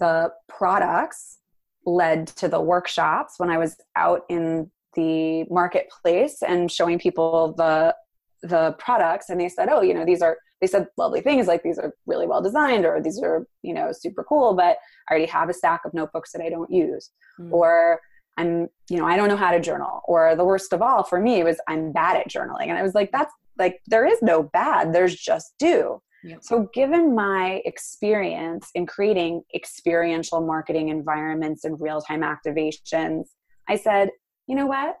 [0.00, 1.38] the products
[1.86, 7.94] led to the workshops when I was out in the marketplace and showing people the
[8.42, 9.28] the products.
[9.28, 11.94] And they said oh you know these are they said lovely things like these are
[12.06, 14.76] really well designed or these are you know super cool but
[15.08, 17.10] i already have a stack of notebooks that i don't use.
[17.40, 17.50] Mm.
[17.50, 17.98] or
[18.36, 20.02] i'm you know i don't know how to journal.
[20.06, 22.68] Or the worst of all for me was i'm bad at journaling.
[22.68, 24.92] And i was like that's like there is no bad.
[24.92, 26.38] There's just do Yep.
[26.42, 33.28] So, given my experience in creating experiential marketing environments and real time activations,
[33.68, 34.10] I said,
[34.46, 34.96] you know what?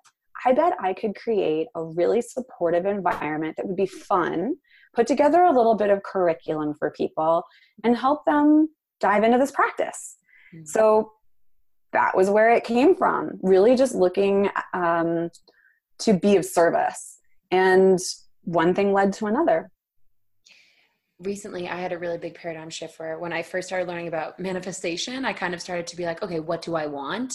[0.46, 4.54] I bet I could create a really supportive environment that would be fun,
[4.94, 7.44] put together a little bit of curriculum for people,
[7.84, 8.68] and help them
[9.00, 10.16] dive into this practice.
[10.54, 10.64] Mm-hmm.
[10.66, 11.12] So,
[11.92, 13.32] that was where it came from.
[13.42, 15.28] Really, just looking um,
[15.98, 17.18] to be of service.
[17.50, 17.98] And
[18.42, 19.70] one thing led to another
[21.20, 24.38] recently I had a really big paradigm shift where when I first started learning about
[24.40, 27.34] manifestation, I kind of started to be like, okay, what do I want?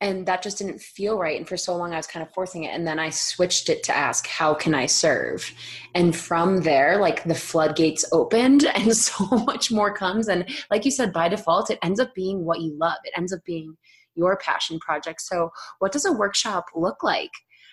[0.00, 1.38] And that just didn't feel right.
[1.38, 2.74] And for so long, I was kind of forcing it.
[2.74, 5.52] And then I switched it to ask, how can I serve?
[5.94, 10.28] And from there, like the floodgates opened and so much more comes.
[10.28, 13.32] And like you said, by default, it ends up being what you love, it ends
[13.32, 13.76] up being
[14.14, 15.20] your passion project.
[15.20, 17.32] So, what does a workshop look like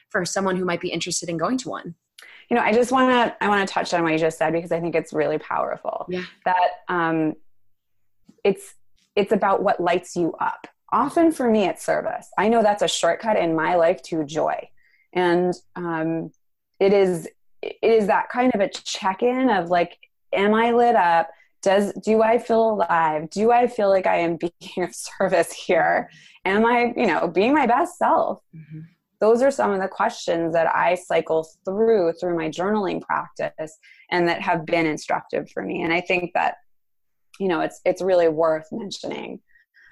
[0.09, 1.95] for someone who might be interested in going to one?
[2.49, 4.53] You know i just want to i want to touch on what you just said
[4.53, 6.05] because i think it's really powerful.
[6.09, 6.23] Yeah.
[6.45, 7.33] that um
[8.43, 8.75] it's
[9.15, 10.67] it's about what lights you up.
[10.91, 12.27] Often for me it's service.
[12.37, 14.69] I know that's a shortcut in my life to joy.
[15.13, 16.31] And um
[16.79, 17.27] it is
[17.61, 19.97] it is that kind of a check-in of like
[20.33, 21.29] am i lit up?
[21.61, 23.29] Does do i feel alive?
[23.29, 24.51] Do i feel like i am being
[24.85, 26.09] of service here?
[26.45, 28.41] Am i you know being my best self?
[28.55, 28.79] Mm-hmm
[29.23, 33.77] those are some of the questions that I cycle through through my journaling practice
[34.11, 35.81] and that have been instructive for me.
[35.81, 36.55] And I think that,
[37.39, 39.39] you know, it's it's really worth mentioning.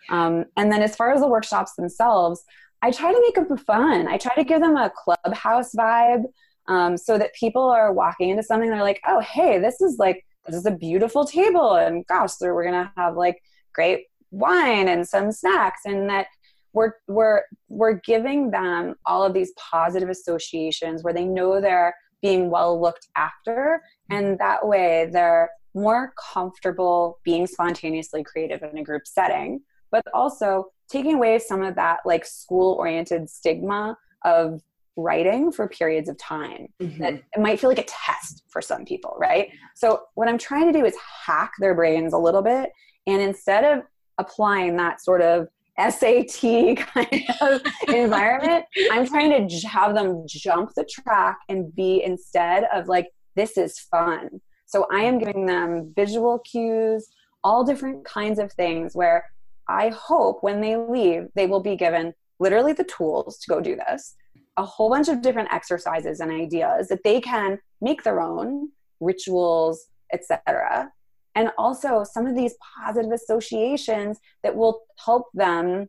[0.10, 2.44] Um, and then as far as the workshops themselves,
[2.82, 4.10] I try to make them fun.
[4.10, 6.26] I try to give them a clubhouse vibe
[6.68, 8.70] um, so that people are walking into something.
[8.70, 12.66] They're like, oh, hey, this is like this is a beautiful table, and gosh, we're
[12.66, 13.42] gonna have like
[13.74, 16.28] great wine and some snacks, and that
[16.74, 22.50] we're we're we're giving them all of these positive associations where they know they're being
[22.50, 29.06] well looked after and that way they're more comfortable being spontaneously creative in a group
[29.06, 34.62] setting but also taking away some of that like school oriented stigma of
[34.98, 37.02] writing for periods of time mm-hmm.
[37.02, 40.72] that it might feel like a test for some people right so what i'm trying
[40.72, 42.72] to do is hack their brains a little bit
[43.08, 43.84] and instead of
[44.18, 45.48] applying that sort of
[45.90, 48.66] SAT kind of environment.
[48.92, 53.80] I'm trying to have them jump the track and be instead of like, this is
[53.80, 54.42] fun.
[54.66, 57.08] So I am giving them visual cues,
[57.44, 59.26] all different kinds of things where
[59.68, 63.76] I hope when they leave, they will be given literally the tools to go do
[63.76, 64.16] this,
[64.58, 69.88] a whole bunch of different exercises and ideas that they can make their own rituals,
[70.14, 70.92] etc
[71.36, 75.88] and also some of these positive associations that will help them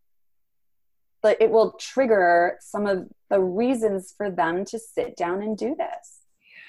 [1.22, 5.76] but it will trigger some of the reasons for them to sit down and do
[5.78, 6.20] this.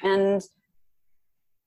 [0.04, 0.42] And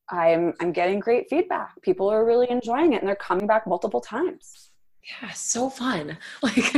[0.09, 1.83] i'm i'm getting great feedback.
[1.83, 4.66] People are really enjoying it and they're coming back multiple times
[5.07, 6.19] yeah, so fun.
[6.43, 6.73] Like,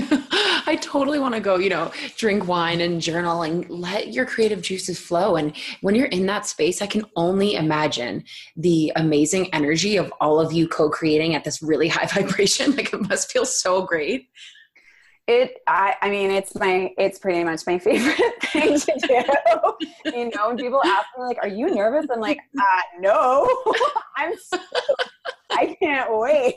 [0.66, 4.60] I totally want to go, you know, drink wine and journal and let your creative
[4.60, 5.36] juices flow.
[5.36, 8.24] And when you're in that space, I can only imagine
[8.56, 12.76] the amazing energy of all of you co creating at this really high vibration.
[12.76, 14.28] Like, it must feel so great.
[15.28, 20.16] It, I, I mean, it's my, it's pretty much my favorite thing to do.
[20.16, 22.06] you know, when people ask me, like, are you nervous?
[22.10, 23.46] I'm like, uh, no,
[24.16, 24.58] I'm, so,
[25.50, 26.56] I can't wait.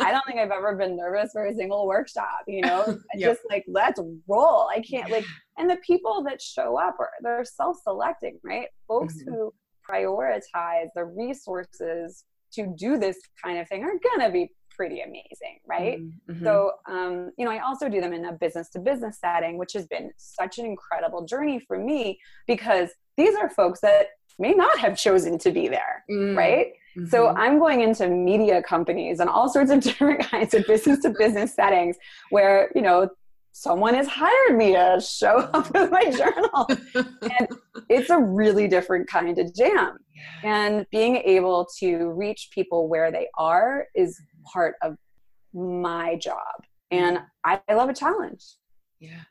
[0.00, 3.30] I don't think I've ever been nervous for a single workshop, you know, yep.
[3.30, 4.68] just like, let's roll.
[4.72, 5.24] I can't like,
[5.58, 8.68] and the people that show up are, they're self-selecting, right?
[8.86, 9.34] Folks mm-hmm.
[9.34, 9.54] who
[9.90, 15.58] prioritize the resources to do this kind of thing are going to be pretty amazing,
[15.66, 15.98] right?
[16.00, 16.44] Mm-hmm.
[16.44, 19.72] So, um, you know, I also do them in a business to business setting, which
[19.72, 24.78] has been such an incredible journey for me because these are folks that may not
[24.78, 26.36] have chosen to be there, mm.
[26.36, 26.68] right?
[26.96, 27.08] Mm-hmm.
[27.08, 31.10] So I'm going into media companies and all sorts of different kinds of business to
[31.10, 31.96] business settings
[32.30, 33.10] where, you know,
[33.52, 36.66] someone has hired me to show up with my journal.
[37.22, 37.48] and
[37.88, 39.98] it's a really different kind of jam.
[40.42, 44.20] And being able to reach people where they are is
[44.52, 44.96] part of
[45.52, 46.36] my job.
[46.92, 47.04] Mm-hmm.
[47.04, 48.44] And I, I love a challenge.
[49.00, 49.22] Yeah.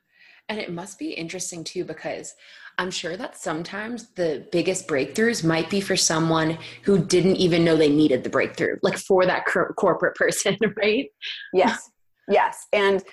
[0.50, 2.34] And it must be interesting too because
[2.78, 7.76] I'm sure that sometimes the biggest breakthroughs might be for someone who didn't even know
[7.76, 11.08] they needed the breakthrough, like for that cor- corporate person, right?
[11.54, 11.90] Yes.
[12.30, 12.68] Yes.
[12.72, 13.04] And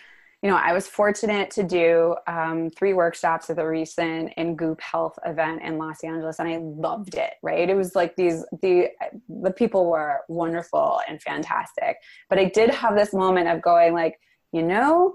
[0.44, 4.78] you know, I was fortunate to do um, three workshops at the recent in Goop
[4.78, 7.32] Health event in Los Angeles, and I loved it.
[7.42, 8.88] Right, it was like these the
[9.26, 11.96] the people were wonderful and fantastic,
[12.28, 14.20] but I did have this moment of going like,
[14.52, 15.14] you know,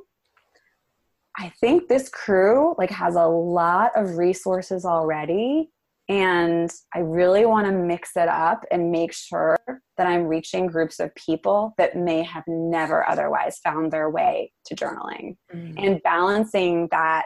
[1.38, 5.70] I think this crew like has a lot of resources already
[6.10, 9.58] and I really want to mix it up and make sure
[9.96, 14.76] that I'm reaching groups of people that may have never otherwise found their way to
[14.76, 15.78] journaling mm-hmm.
[15.78, 17.26] and balancing that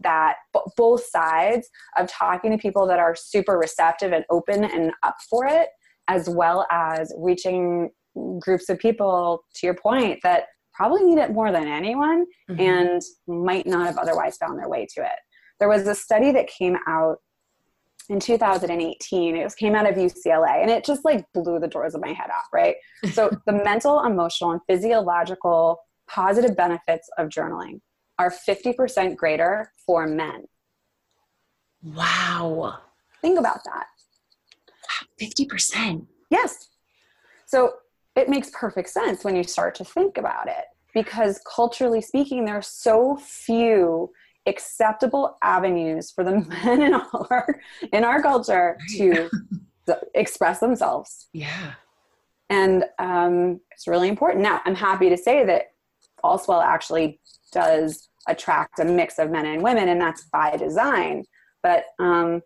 [0.00, 0.34] that
[0.76, 5.46] both sides of talking to people that are super receptive and open and up for
[5.46, 5.68] it
[6.08, 7.88] as well as reaching
[8.40, 12.60] groups of people to your point that probably need it more than anyone mm-hmm.
[12.60, 15.18] and might not have otherwise found their way to it
[15.60, 17.18] there was a study that came out
[18.12, 21.94] in 2018 it was came out of ucla and it just like blew the doors
[21.94, 22.76] of my head off right?
[23.12, 27.80] So the mental emotional and physiological positive benefits of journaling
[28.18, 30.44] are 50% greater for men.
[31.82, 32.78] Wow.
[33.22, 33.86] Think about that.
[35.20, 36.68] 50% yes.
[37.46, 37.74] So
[38.14, 42.58] it makes perfect sense when you start to think about it because culturally speaking there
[42.58, 44.10] are so few
[44.46, 47.60] acceptable avenues for the men in our
[47.92, 49.28] in our culture to
[50.14, 51.28] express themselves.
[51.32, 51.74] Yeah.
[52.50, 54.42] And um, it's really important.
[54.42, 55.72] Now, I'm happy to say that
[56.22, 57.18] Allswell actually
[57.50, 61.24] does attract a mix of men and women, and that's by design.
[61.62, 62.42] But um,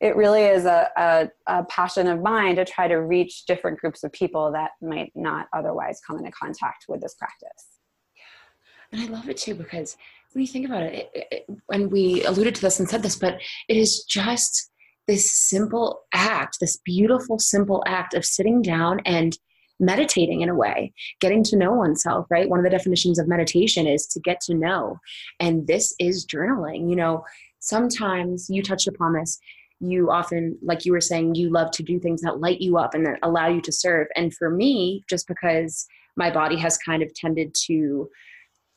[0.00, 4.04] it really is a, a, a, passion of mine to try to reach different groups
[4.04, 7.78] of people that might not otherwise come into contact with this practice.
[8.14, 8.98] Yeah.
[8.98, 9.96] And I love it too because
[10.32, 13.40] when you think about it, it, it, we alluded to this and said this, but
[13.68, 14.70] it is just
[15.06, 19.38] this simple act, this beautiful, simple act of sitting down and
[19.78, 22.48] meditating in a way, getting to know oneself, right?
[22.48, 24.98] One of the definitions of meditation is to get to know.
[25.38, 26.88] And this is journaling.
[26.88, 27.24] You know,
[27.58, 29.38] sometimes you touched upon this.
[29.80, 32.94] You often, like you were saying, you love to do things that light you up
[32.94, 34.08] and that allow you to serve.
[34.16, 38.08] And for me, just because my body has kind of tended to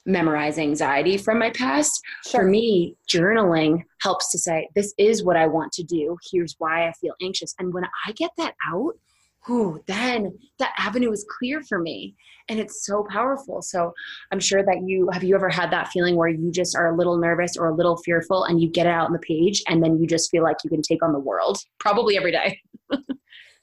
[0.10, 2.02] memorize anxiety from my past.
[2.26, 2.42] Sure.
[2.42, 6.18] For me, journaling helps to say, this is what I want to do.
[6.32, 7.54] Here's why I feel anxious.
[7.60, 8.94] And when I get that out,
[9.46, 12.16] whew, then that avenue is clear for me.
[12.50, 13.62] And it's so powerful.
[13.62, 13.94] So
[14.32, 16.98] I'm sure that you have you ever had that feeling where you just are a
[16.98, 19.84] little nervous or a little fearful and you get it out on the page and
[19.84, 21.60] then you just feel like you can take on the world?
[21.80, 22.60] Probably every day.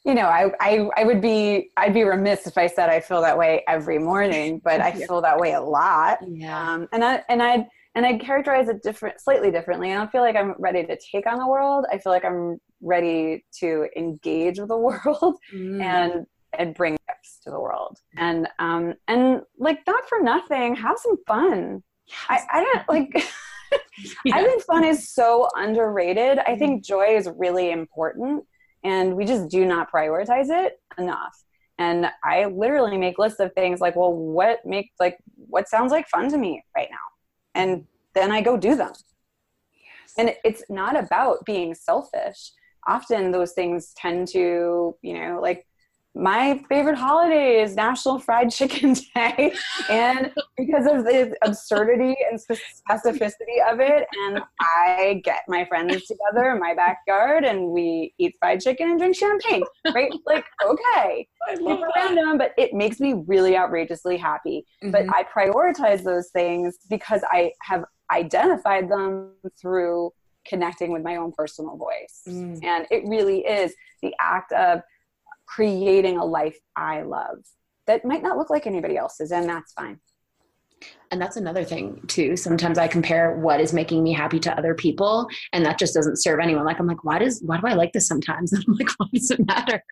[0.07, 3.21] you know, I, I, I would be, I'd be remiss if I said I feel
[3.23, 6.19] that way every morning, but I feel that way a lot.
[6.29, 6.75] Yeah.
[6.75, 9.91] Um, and I, and I, and I characterize it different, slightly differently.
[9.91, 11.87] I don't feel like I'm ready to take on the world.
[11.91, 15.83] I feel like I'm ready to engage with the world mm.
[15.83, 16.25] and,
[16.57, 17.99] and bring gifts to the world.
[18.17, 21.83] And, um, and like not for nothing, have some fun.
[22.29, 23.13] I, I don't like,
[24.25, 24.37] yeah.
[24.37, 26.39] I think fun is so underrated.
[26.39, 26.87] I think mm.
[26.87, 28.45] joy is really important
[28.87, 31.37] and we just do not prioritize it enough.
[31.79, 35.19] And i literally make lists of things like well what makes like
[35.55, 37.07] what sounds like fun to me right now?
[37.61, 38.93] And then i go do them.
[39.89, 40.15] Yes.
[40.19, 42.53] and it's not about being selfish.
[42.89, 45.67] Often those things tend to you know like
[46.17, 49.53] my favorite holiday is National Fried Chicken Day.
[49.91, 56.53] And because of the absurdity and specificity of it, and I get my friends together
[56.53, 59.63] in my backyard and we eat fried chicken and drink champagne,
[59.95, 60.11] right?
[60.25, 61.61] Like, okay, it's
[61.97, 64.65] random, but it makes me really outrageously happy.
[64.83, 64.93] Mm-hmm.
[64.93, 70.13] But I prioritize those things because I have identified them through
[70.49, 72.23] connecting with my own personal voice.
[72.27, 72.65] Mm.
[72.65, 74.81] And it really is the act of
[75.47, 77.39] creating a life I love
[77.87, 80.01] that might not look like anybody else's, and that's fine.
[81.11, 82.37] And that's another thing too.
[82.37, 86.21] Sometimes I compare what is making me happy to other people, and that just doesn't
[86.21, 86.65] serve anyone.
[86.65, 88.53] Like I'm like, why does why do I like this sometimes?
[88.53, 89.83] And I'm like, why does it matter?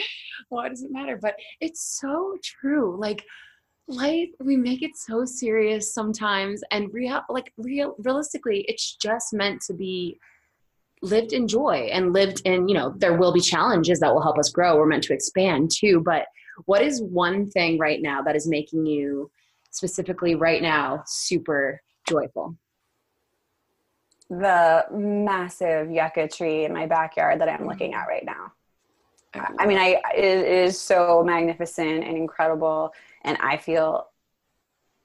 [0.48, 1.18] why does it matter?
[1.20, 2.96] But it's so true.
[2.98, 3.24] Like
[3.88, 9.62] life, we make it so serious sometimes, and real like real realistically, it's just meant
[9.62, 10.18] to be
[11.06, 14.38] lived in joy and lived in you know there will be challenges that will help
[14.38, 14.76] us grow.
[14.76, 16.02] We're meant to expand too.
[16.04, 16.26] But
[16.64, 19.30] what is one thing right now that is making you
[19.70, 22.56] specifically right now super joyful?
[24.28, 27.68] The massive yucca tree in my backyard that i'm mm-hmm.
[27.68, 28.52] looking at right now.
[29.58, 32.92] I mean i it is so magnificent and incredible
[33.22, 34.06] and i feel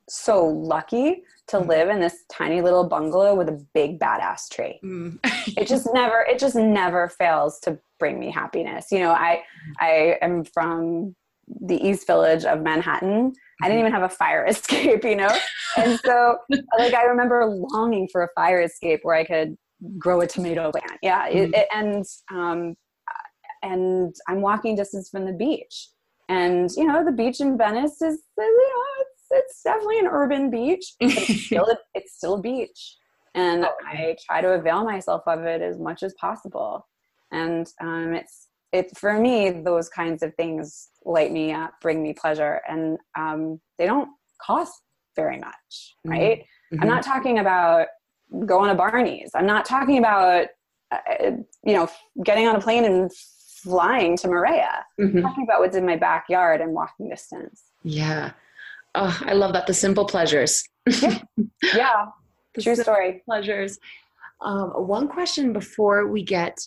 [0.10, 1.68] so lucky to mm.
[1.68, 4.80] live in this tiny little bungalow with a big badass tree.
[4.84, 5.20] Mm.
[5.58, 8.88] it just never it just never fails to bring me happiness.
[8.92, 9.44] You know, I
[9.80, 11.16] I am from
[11.60, 15.36] the East Village of Manhattan, I didn't even have a fire escape, you know?
[15.78, 16.38] And so,
[16.78, 19.56] like, I remember longing for a fire escape where I could
[19.98, 21.00] grow a tomato plant.
[21.02, 21.30] Yeah.
[21.30, 21.54] Mm-hmm.
[21.54, 22.76] It, and, um,
[23.64, 25.90] and I'm walking distance from the beach.
[26.30, 30.94] And, you know, the beach in Venice is, you know, it's, definitely an urban beach,
[31.00, 32.98] it's still, a, it's still a beach.
[33.34, 33.72] And oh.
[33.88, 36.88] I try to avail myself of it as much as possible.
[37.32, 42.14] And um, it's, it for me those kinds of things light me up bring me
[42.14, 44.10] pleasure and um, they don't
[44.42, 44.82] cost
[45.16, 45.54] very much
[46.06, 46.12] mm-hmm.
[46.12, 46.82] right mm-hmm.
[46.82, 47.88] i'm not talking about
[48.46, 50.48] going to barney's i'm not talking about
[50.92, 51.32] uh,
[51.66, 51.88] you know
[52.24, 53.12] getting on a plane and
[53.64, 54.68] flying to Moorea.
[55.00, 55.18] Mm-hmm.
[55.18, 58.32] I'm talking about what's in my backyard and walking distance yeah
[58.96, 60.64] oh i love that the simple pleasures
[61.02, 61.20] yeah,
[61.76, 62.06] yeah.
[62.60, 63.80] true story pleasures
[64.42, 66.58] um, one question before we get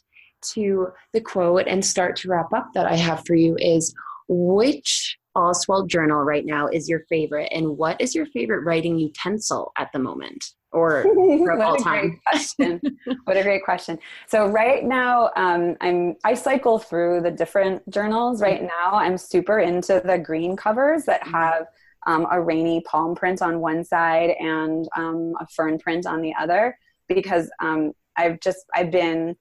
[0.53, 3.95] to the quote and start to wrap up that I have for you is
[4.29, 9.72] which Allswell journal right now is your favorite, and what is your favorite writing utensil
[9.77, 10.45] at the moment?
[10.70, 12.20] Or for all time?
[12.27, 12.81] question.
[13.25, 13.99] what a great question.
[14.29, 18.41] So right now, um, I'm I cycle through the different journals.
[18.41, 18.66] Right mm-hmm.
[18.66, 21.35] now, I'm super into the green covers that mm-hmm.
[21.35, 21.66] have
[22.07, 26.35] um, a rainy palm print on one side and um, a fern print on the
[26.39, 26.77] other
[27.09, 29.37] because um, I've just I've been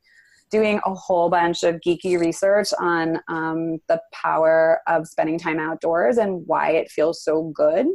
[0.52, 6.18] doing a whole bunch of geeky research on um, the power of spending time outdoors
[6.18, 7.88] and why it feels so good.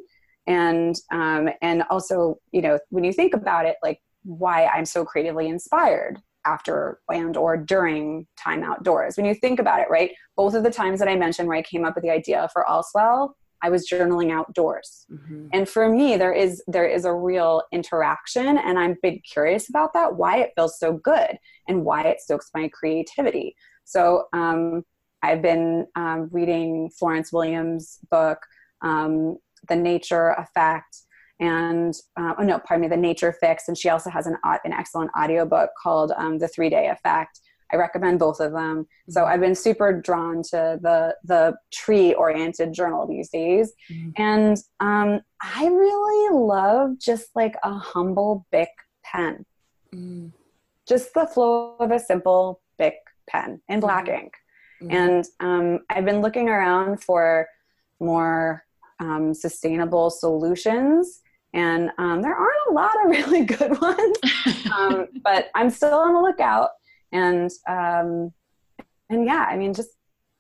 [0.46, 5.04] And um, and also you know when you think about it like why i'm so
[5.04, 9.16] creatively inspired after and or during time outdoors.
[9.16, 11.62] When you think about it right both of the times that i mentioned where i
[11.62, 13.32] came up with the idea for allswell
[13.62, 15.06] I was journaling outdoors.
[15.10, 15.48] Mm-hmm.
[15.52, 19.92] And for me, there is there is a real interaction, and I'm big curious about
[19.94, 20.16] that.
[20.16, 23.56] Why it feels so good, and why it stokes my creativity.
[23.84, 24.84] So um,
[25.22, 28.38] I've been um, reading Florence Williams' book,
[28.82, 29.38] um,
[29.68, 30.96] The Nature Effect,
[31.40, 34.72] and uh, oh no, pardon me, The Nature Fix, and she also has an an
[34.72, 37.40] excellent audiobook called um, The Three Day Effect
[37.72, 38.86] I recommend both of them.
[39.08, 39.30] So mm-hmm.
[39.30, 44.10] I've been super drawn to the the tree oriented journal these days, mm-hmm.
[44.16, 48.70] and um, I really love just like a humble Bic
[49.04, 49.44] pen,
[49.94, 50.32] mm.
[50.86, 52.96] just the flow of a simple Bic
[53.28, 54.24] pen in black mm-hmm.
[54.24, 54.32] ink.
[54.82, 54.96] Mm-hmm.
[54.96, 57.48] And um, I've been looking around for
[58.00, 58.64] more
[59.00, 61.22] um, sustainable solutions
[61.54, 64.16] and um, there aren't a lot of really good ones
[64.72, 66.70] um, but i'm still on the lookout
[67.12, 68.32] and um,
[69.10, 69.90] and yeah i mean just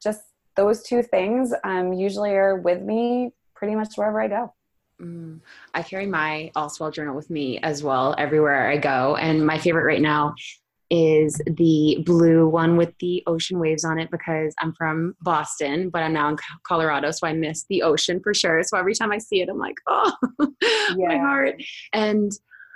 [0.02, 0.22] just
[0.56, 4.52] those two things um, usually are with me pretty much wherever i go
[5.00, 5.38] mm.
[5.74, 9.84] i carry my allswell journal with me as well everywhere i go and my favorite
[9.84, 10.34] right now
[10.90, 16.02] is the blue one with the ocean waves on it because I'm from Boston, but
[16.02, 18.62] I'm now in Colorado, so I miss the ocean for sure.
[18.62, 20.12] So every time I see it, I'm like, oh,
[20.96, 21.08] yeah.
[21.08, 21.62] my heart.
[21.92, 22.32] And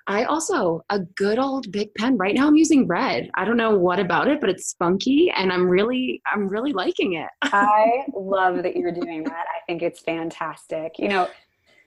[0.07, 2.17] I also a good old Bic pen.
[2.17, 3.31] Right now I'm using red.
[3.35, 7.15] I don't know what about it, but it's spunky and I'm really I'm really liking
[7.15, 7.29] it.
[7.43, 9.47] I love that you're doing that.
[9.55, 10.99] I think it's fantastic.
[10.99, 11.29] You know,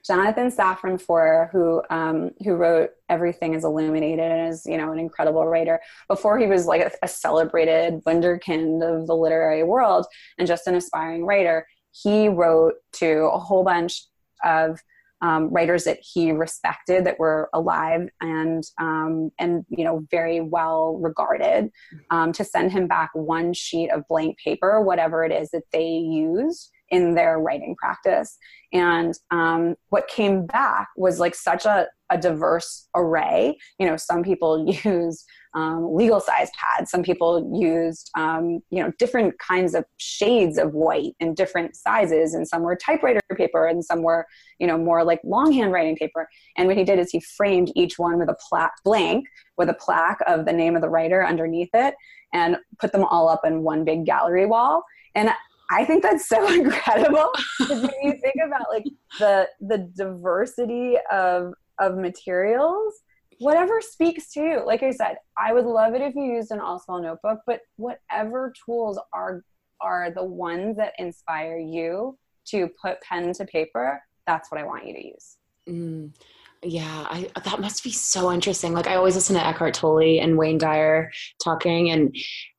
[0.06, 4.98] Jonathan Safran Foer, who um, who wrote Everything is Illuminated and is you know an
[4.98, 5.80] incredible writer.
[6.08, 10.06] Before he was like a, a celebrated wunderkind of the literary world
[10.38, 14.04] and just an aspiring writer, he wrote to a whole bunch
[14.44, 14.80] of
[15.22, 20.98] um, writers that he respected that were alive and um, and you know very well
[21.00, 21.70] regarded
[22.10, 25.88] um, to send him back one sheet of blank paper whatever it is that they
[25.88, 28.38] used in their writing practice.
[28.72, 34.22] And um, what came back was like such a, a diverse array you know some
[34.22, 35.24] people use
[35.56, 36.90] um, legal size pads.
[36.90, 42.34] Some people used, um, you know, different kinds of shades of white and different sizes,
[42.34, 44.26] and some were typewriter paper, and some were,
[44.58, 46.28] you know, more like longhand writing paper.
[46.58, 49.26] And what he did is he framed each one with a plaque blank
[49.56, 51.94] with a plaque of the name of the writer underneath it,
[52.34, 54.84] and put them all up in one big gallery wall.
[55.14, 55.30] And
[55.70, 58.84] I think that's so incredible because when you think about like
[59.18, 63.02] the the diversity of of materials
[63.38, 64.62] whatever speaks to you.
[64.66, 68.52] Like I said, I would love it if you used an Allswell notebook, but whatever
[68.64, 69.42] tools are
[69.80, 74.86] are the ones that inspire you to put pen to paper, that's what I want
[74.86, 75.36] you to use.
[75.68, 76.14] Mm,
[76.62, 78.72] yeah, I, that must be so interesting.
[78.72, 81.10] Like I always listen to Eckhart Tolle and Wayne Dyer
[81.44, 82.14] talking, and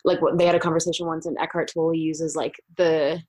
[0.06, 3.20] like they had a conversation once, and Eckhart Tolle uses like the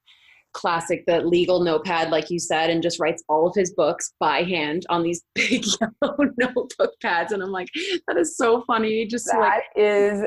[0.52, 4.42] classic, the legal notepad, like you said, and just writes all of his books by
[4.42, 7.32] hand on these big yellow notebook pads.
[7.32, 7.68] And I'm like,
[8.06, 9.06] that is so funny.
[9.06, 10.22] Just that like is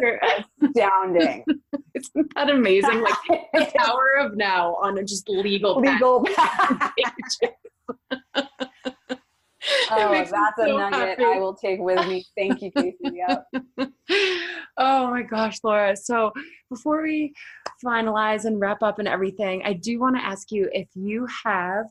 [0.61, 1.43] astounding.
[1.93, 3.01] Isn't that amazing?
[3.01, 3.15] Like
[3.53, 6.91] the power of now on a just legal legal pad.
[9.91, 11.23] Oh, that's so a nugget happy.
[11.23, 12.25] I will take with me.
[12.37, 12.97] Thank you, Casey.
[13.01, 13.45] Yep.
[14.77, 15.95] oh my gosh, Laura.
[15.95, 16.31] So
[16.69, 17.33] before we
[17.83, 21.85] finalize and wrap up and everything, I do want to ask you if you have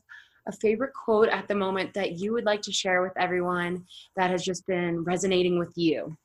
[0.47, 4.31] a favorite quote at the moment that you would like to share with everyone that
[4.31, 6.17] has just been resonating with you.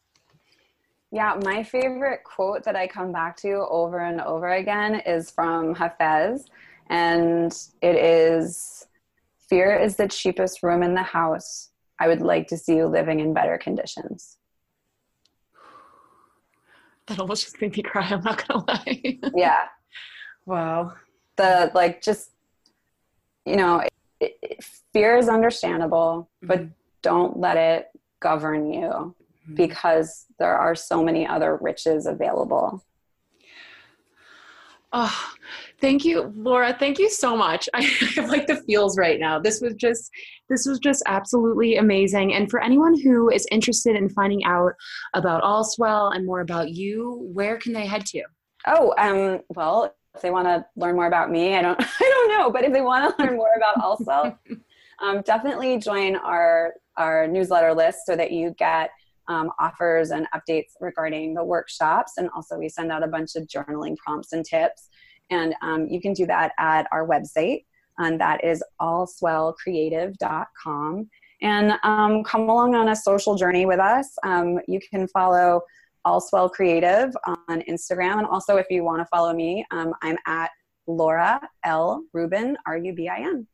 [1.13, 5.75] Yeah, my favorite quote that I come back to over and over again is from
[5.75, 6.47] Hafez,
[6.89, 8.86] and it is
[9.49, 11.71] Fear is the cheapest room in the house.
[12.01, 14.39] I would like to see you living in better conditions.
[17.07, 19.21] That almost just made me cry, I'm not gonna lie.
[19.37, 19.67] yeah.
[20.45, 20.95] Wow.
[21.37, 22.31] The like just
[23.45, 23.81] you know,
[24.21, 26.49] it, it, fear is understandable, mm-hmm.
[26.49, 26.67] but
[27.03, 27.91] don't let it
[28.21, 29.55] govern you mm-hmm.
[29.55, 32.85] because there are so many other riches available.
[34.93, 35.35] Oh,
[35.81, 36.75] thank you, Laura.
[36.79, 37.69] Thank you so much.
[37.75, 37.83] I
[38.15, 39.39] have like the feels right now.
[39.39, 40.11] This was just
[40.49, 42.35] this was just absolutely amazing.
[42.35, 44.73] And for anyone who is interested in finding out
[45.15, 48.23] about Allswell and more about you, where can they head to?
[48.67, 52.39] Oh, um, well, if they want to learn more about me, I don't, I don't
[52.39, 54.39] know, but if they want to learn more about Allswell,
[55.03, 58.91] um, definitely join our our newsletter list so that you get
[59.29, 62.13] um, offers and updates regarding the workshops.
[62.17, 64.89] And also, we send out a bunch of journaling prompts and tips.
[65.31, 67.65] And um, you can do that at our website,
[67.99, 71.09] and that is allswellcreative.com.
[71.43, 74.17] And um, come along on a social journey with us.
[74.23, 75.61] Um, you can follow
[76.07, 78.19] Allswell Creative on Instagram.
[78.19, 80.51] And also, if you want to follow me, um, I'm at
[80.87, 82.05] Laura L.
[82.13, 83.47] Rubin, R U B I N.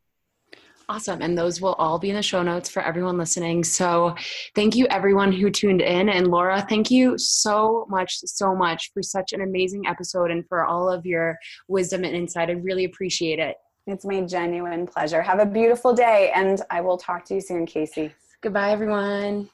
[0.88, 1.22] Awesome.
[1.22, 3.64] And those will all be in the show notes for everyone listening.
[3.64, 4.14] So
[4.54, 6.08] thank you, everyone who tuned in.
[6.08, 10.64] And Laura, thank you so much, so much for such an amazing episode and for
[10.64, 12.50] all of your wisdom and insight.
[12.50, 13.56] I really appreciate it.
[13.86, 15.22] It's my genuine pleasure.
[15.22, 16.30] Have a beautiful day.
[16.34, 18.12] And I will talk to you soon, Casey.
[18.40, 19.48] Goodbye, everyone.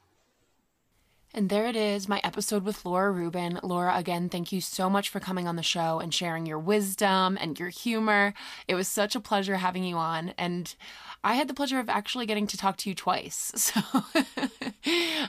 [1.34, 3.60] And there it is, my episode with Laura Rubin.
[3.62, 7.36] Laura, again, thank you so much for coming on the show and sharing your wisdom
[7.38, 8.32] and your humor.
[8.66, 10.32] It was such a pleasure having you on.
[10.38, 10.74] And
[11.22, 13.52] I had the pleasure of actually getting to talk to you twice.
[13.68, 13.82] So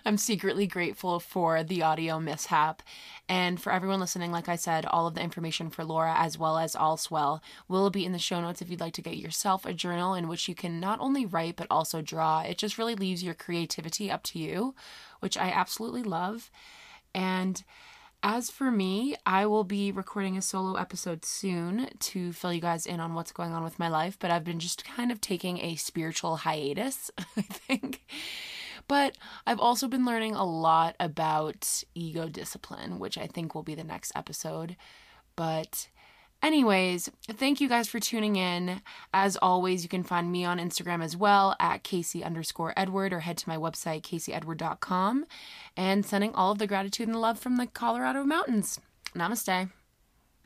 [0.05, 2.81] I'm secretly grateful for the audio mishap.
[3.27, 6.57] And for everyone listening, like I said, all of the information for Laura as well
[6.57, 9.73] as Allswell will be in the show notes if you'd like to get yourself a
[9.73, 12.41] journal in which you can not only write but also draw.
[12.41, 14.73] It just really leaves your creativity up to you,
[15.19, 16.51] which I absolutely love.
[17.13, 17.63] And
[18.21, 22.85] as for me, I will be recording a solo episode soon to fill you guys
[22.85, 25.57] in on what's going on with my life, but I've been just kind of taking
[25.59, 28.01] a spiritual hiatus, I think.
[28.89, 33.75] But I've also been learning a lot about ego discipline, which I think will be
[33.75, 34.75] the next episode.
[35.35, 35.87] But
[36.41, 38.81] Anyways, thank you guys for tuning in.
[39.13, 43.19] As always, you can find me on Instagram as well at Casey underscore Edward or
[43.19, 45.25] head to my website, caseyedward.com,
[45.75, 48.79] and sending all of the gratitude and love from the Colorado mountains.
[49.13, 49.69] Namaste.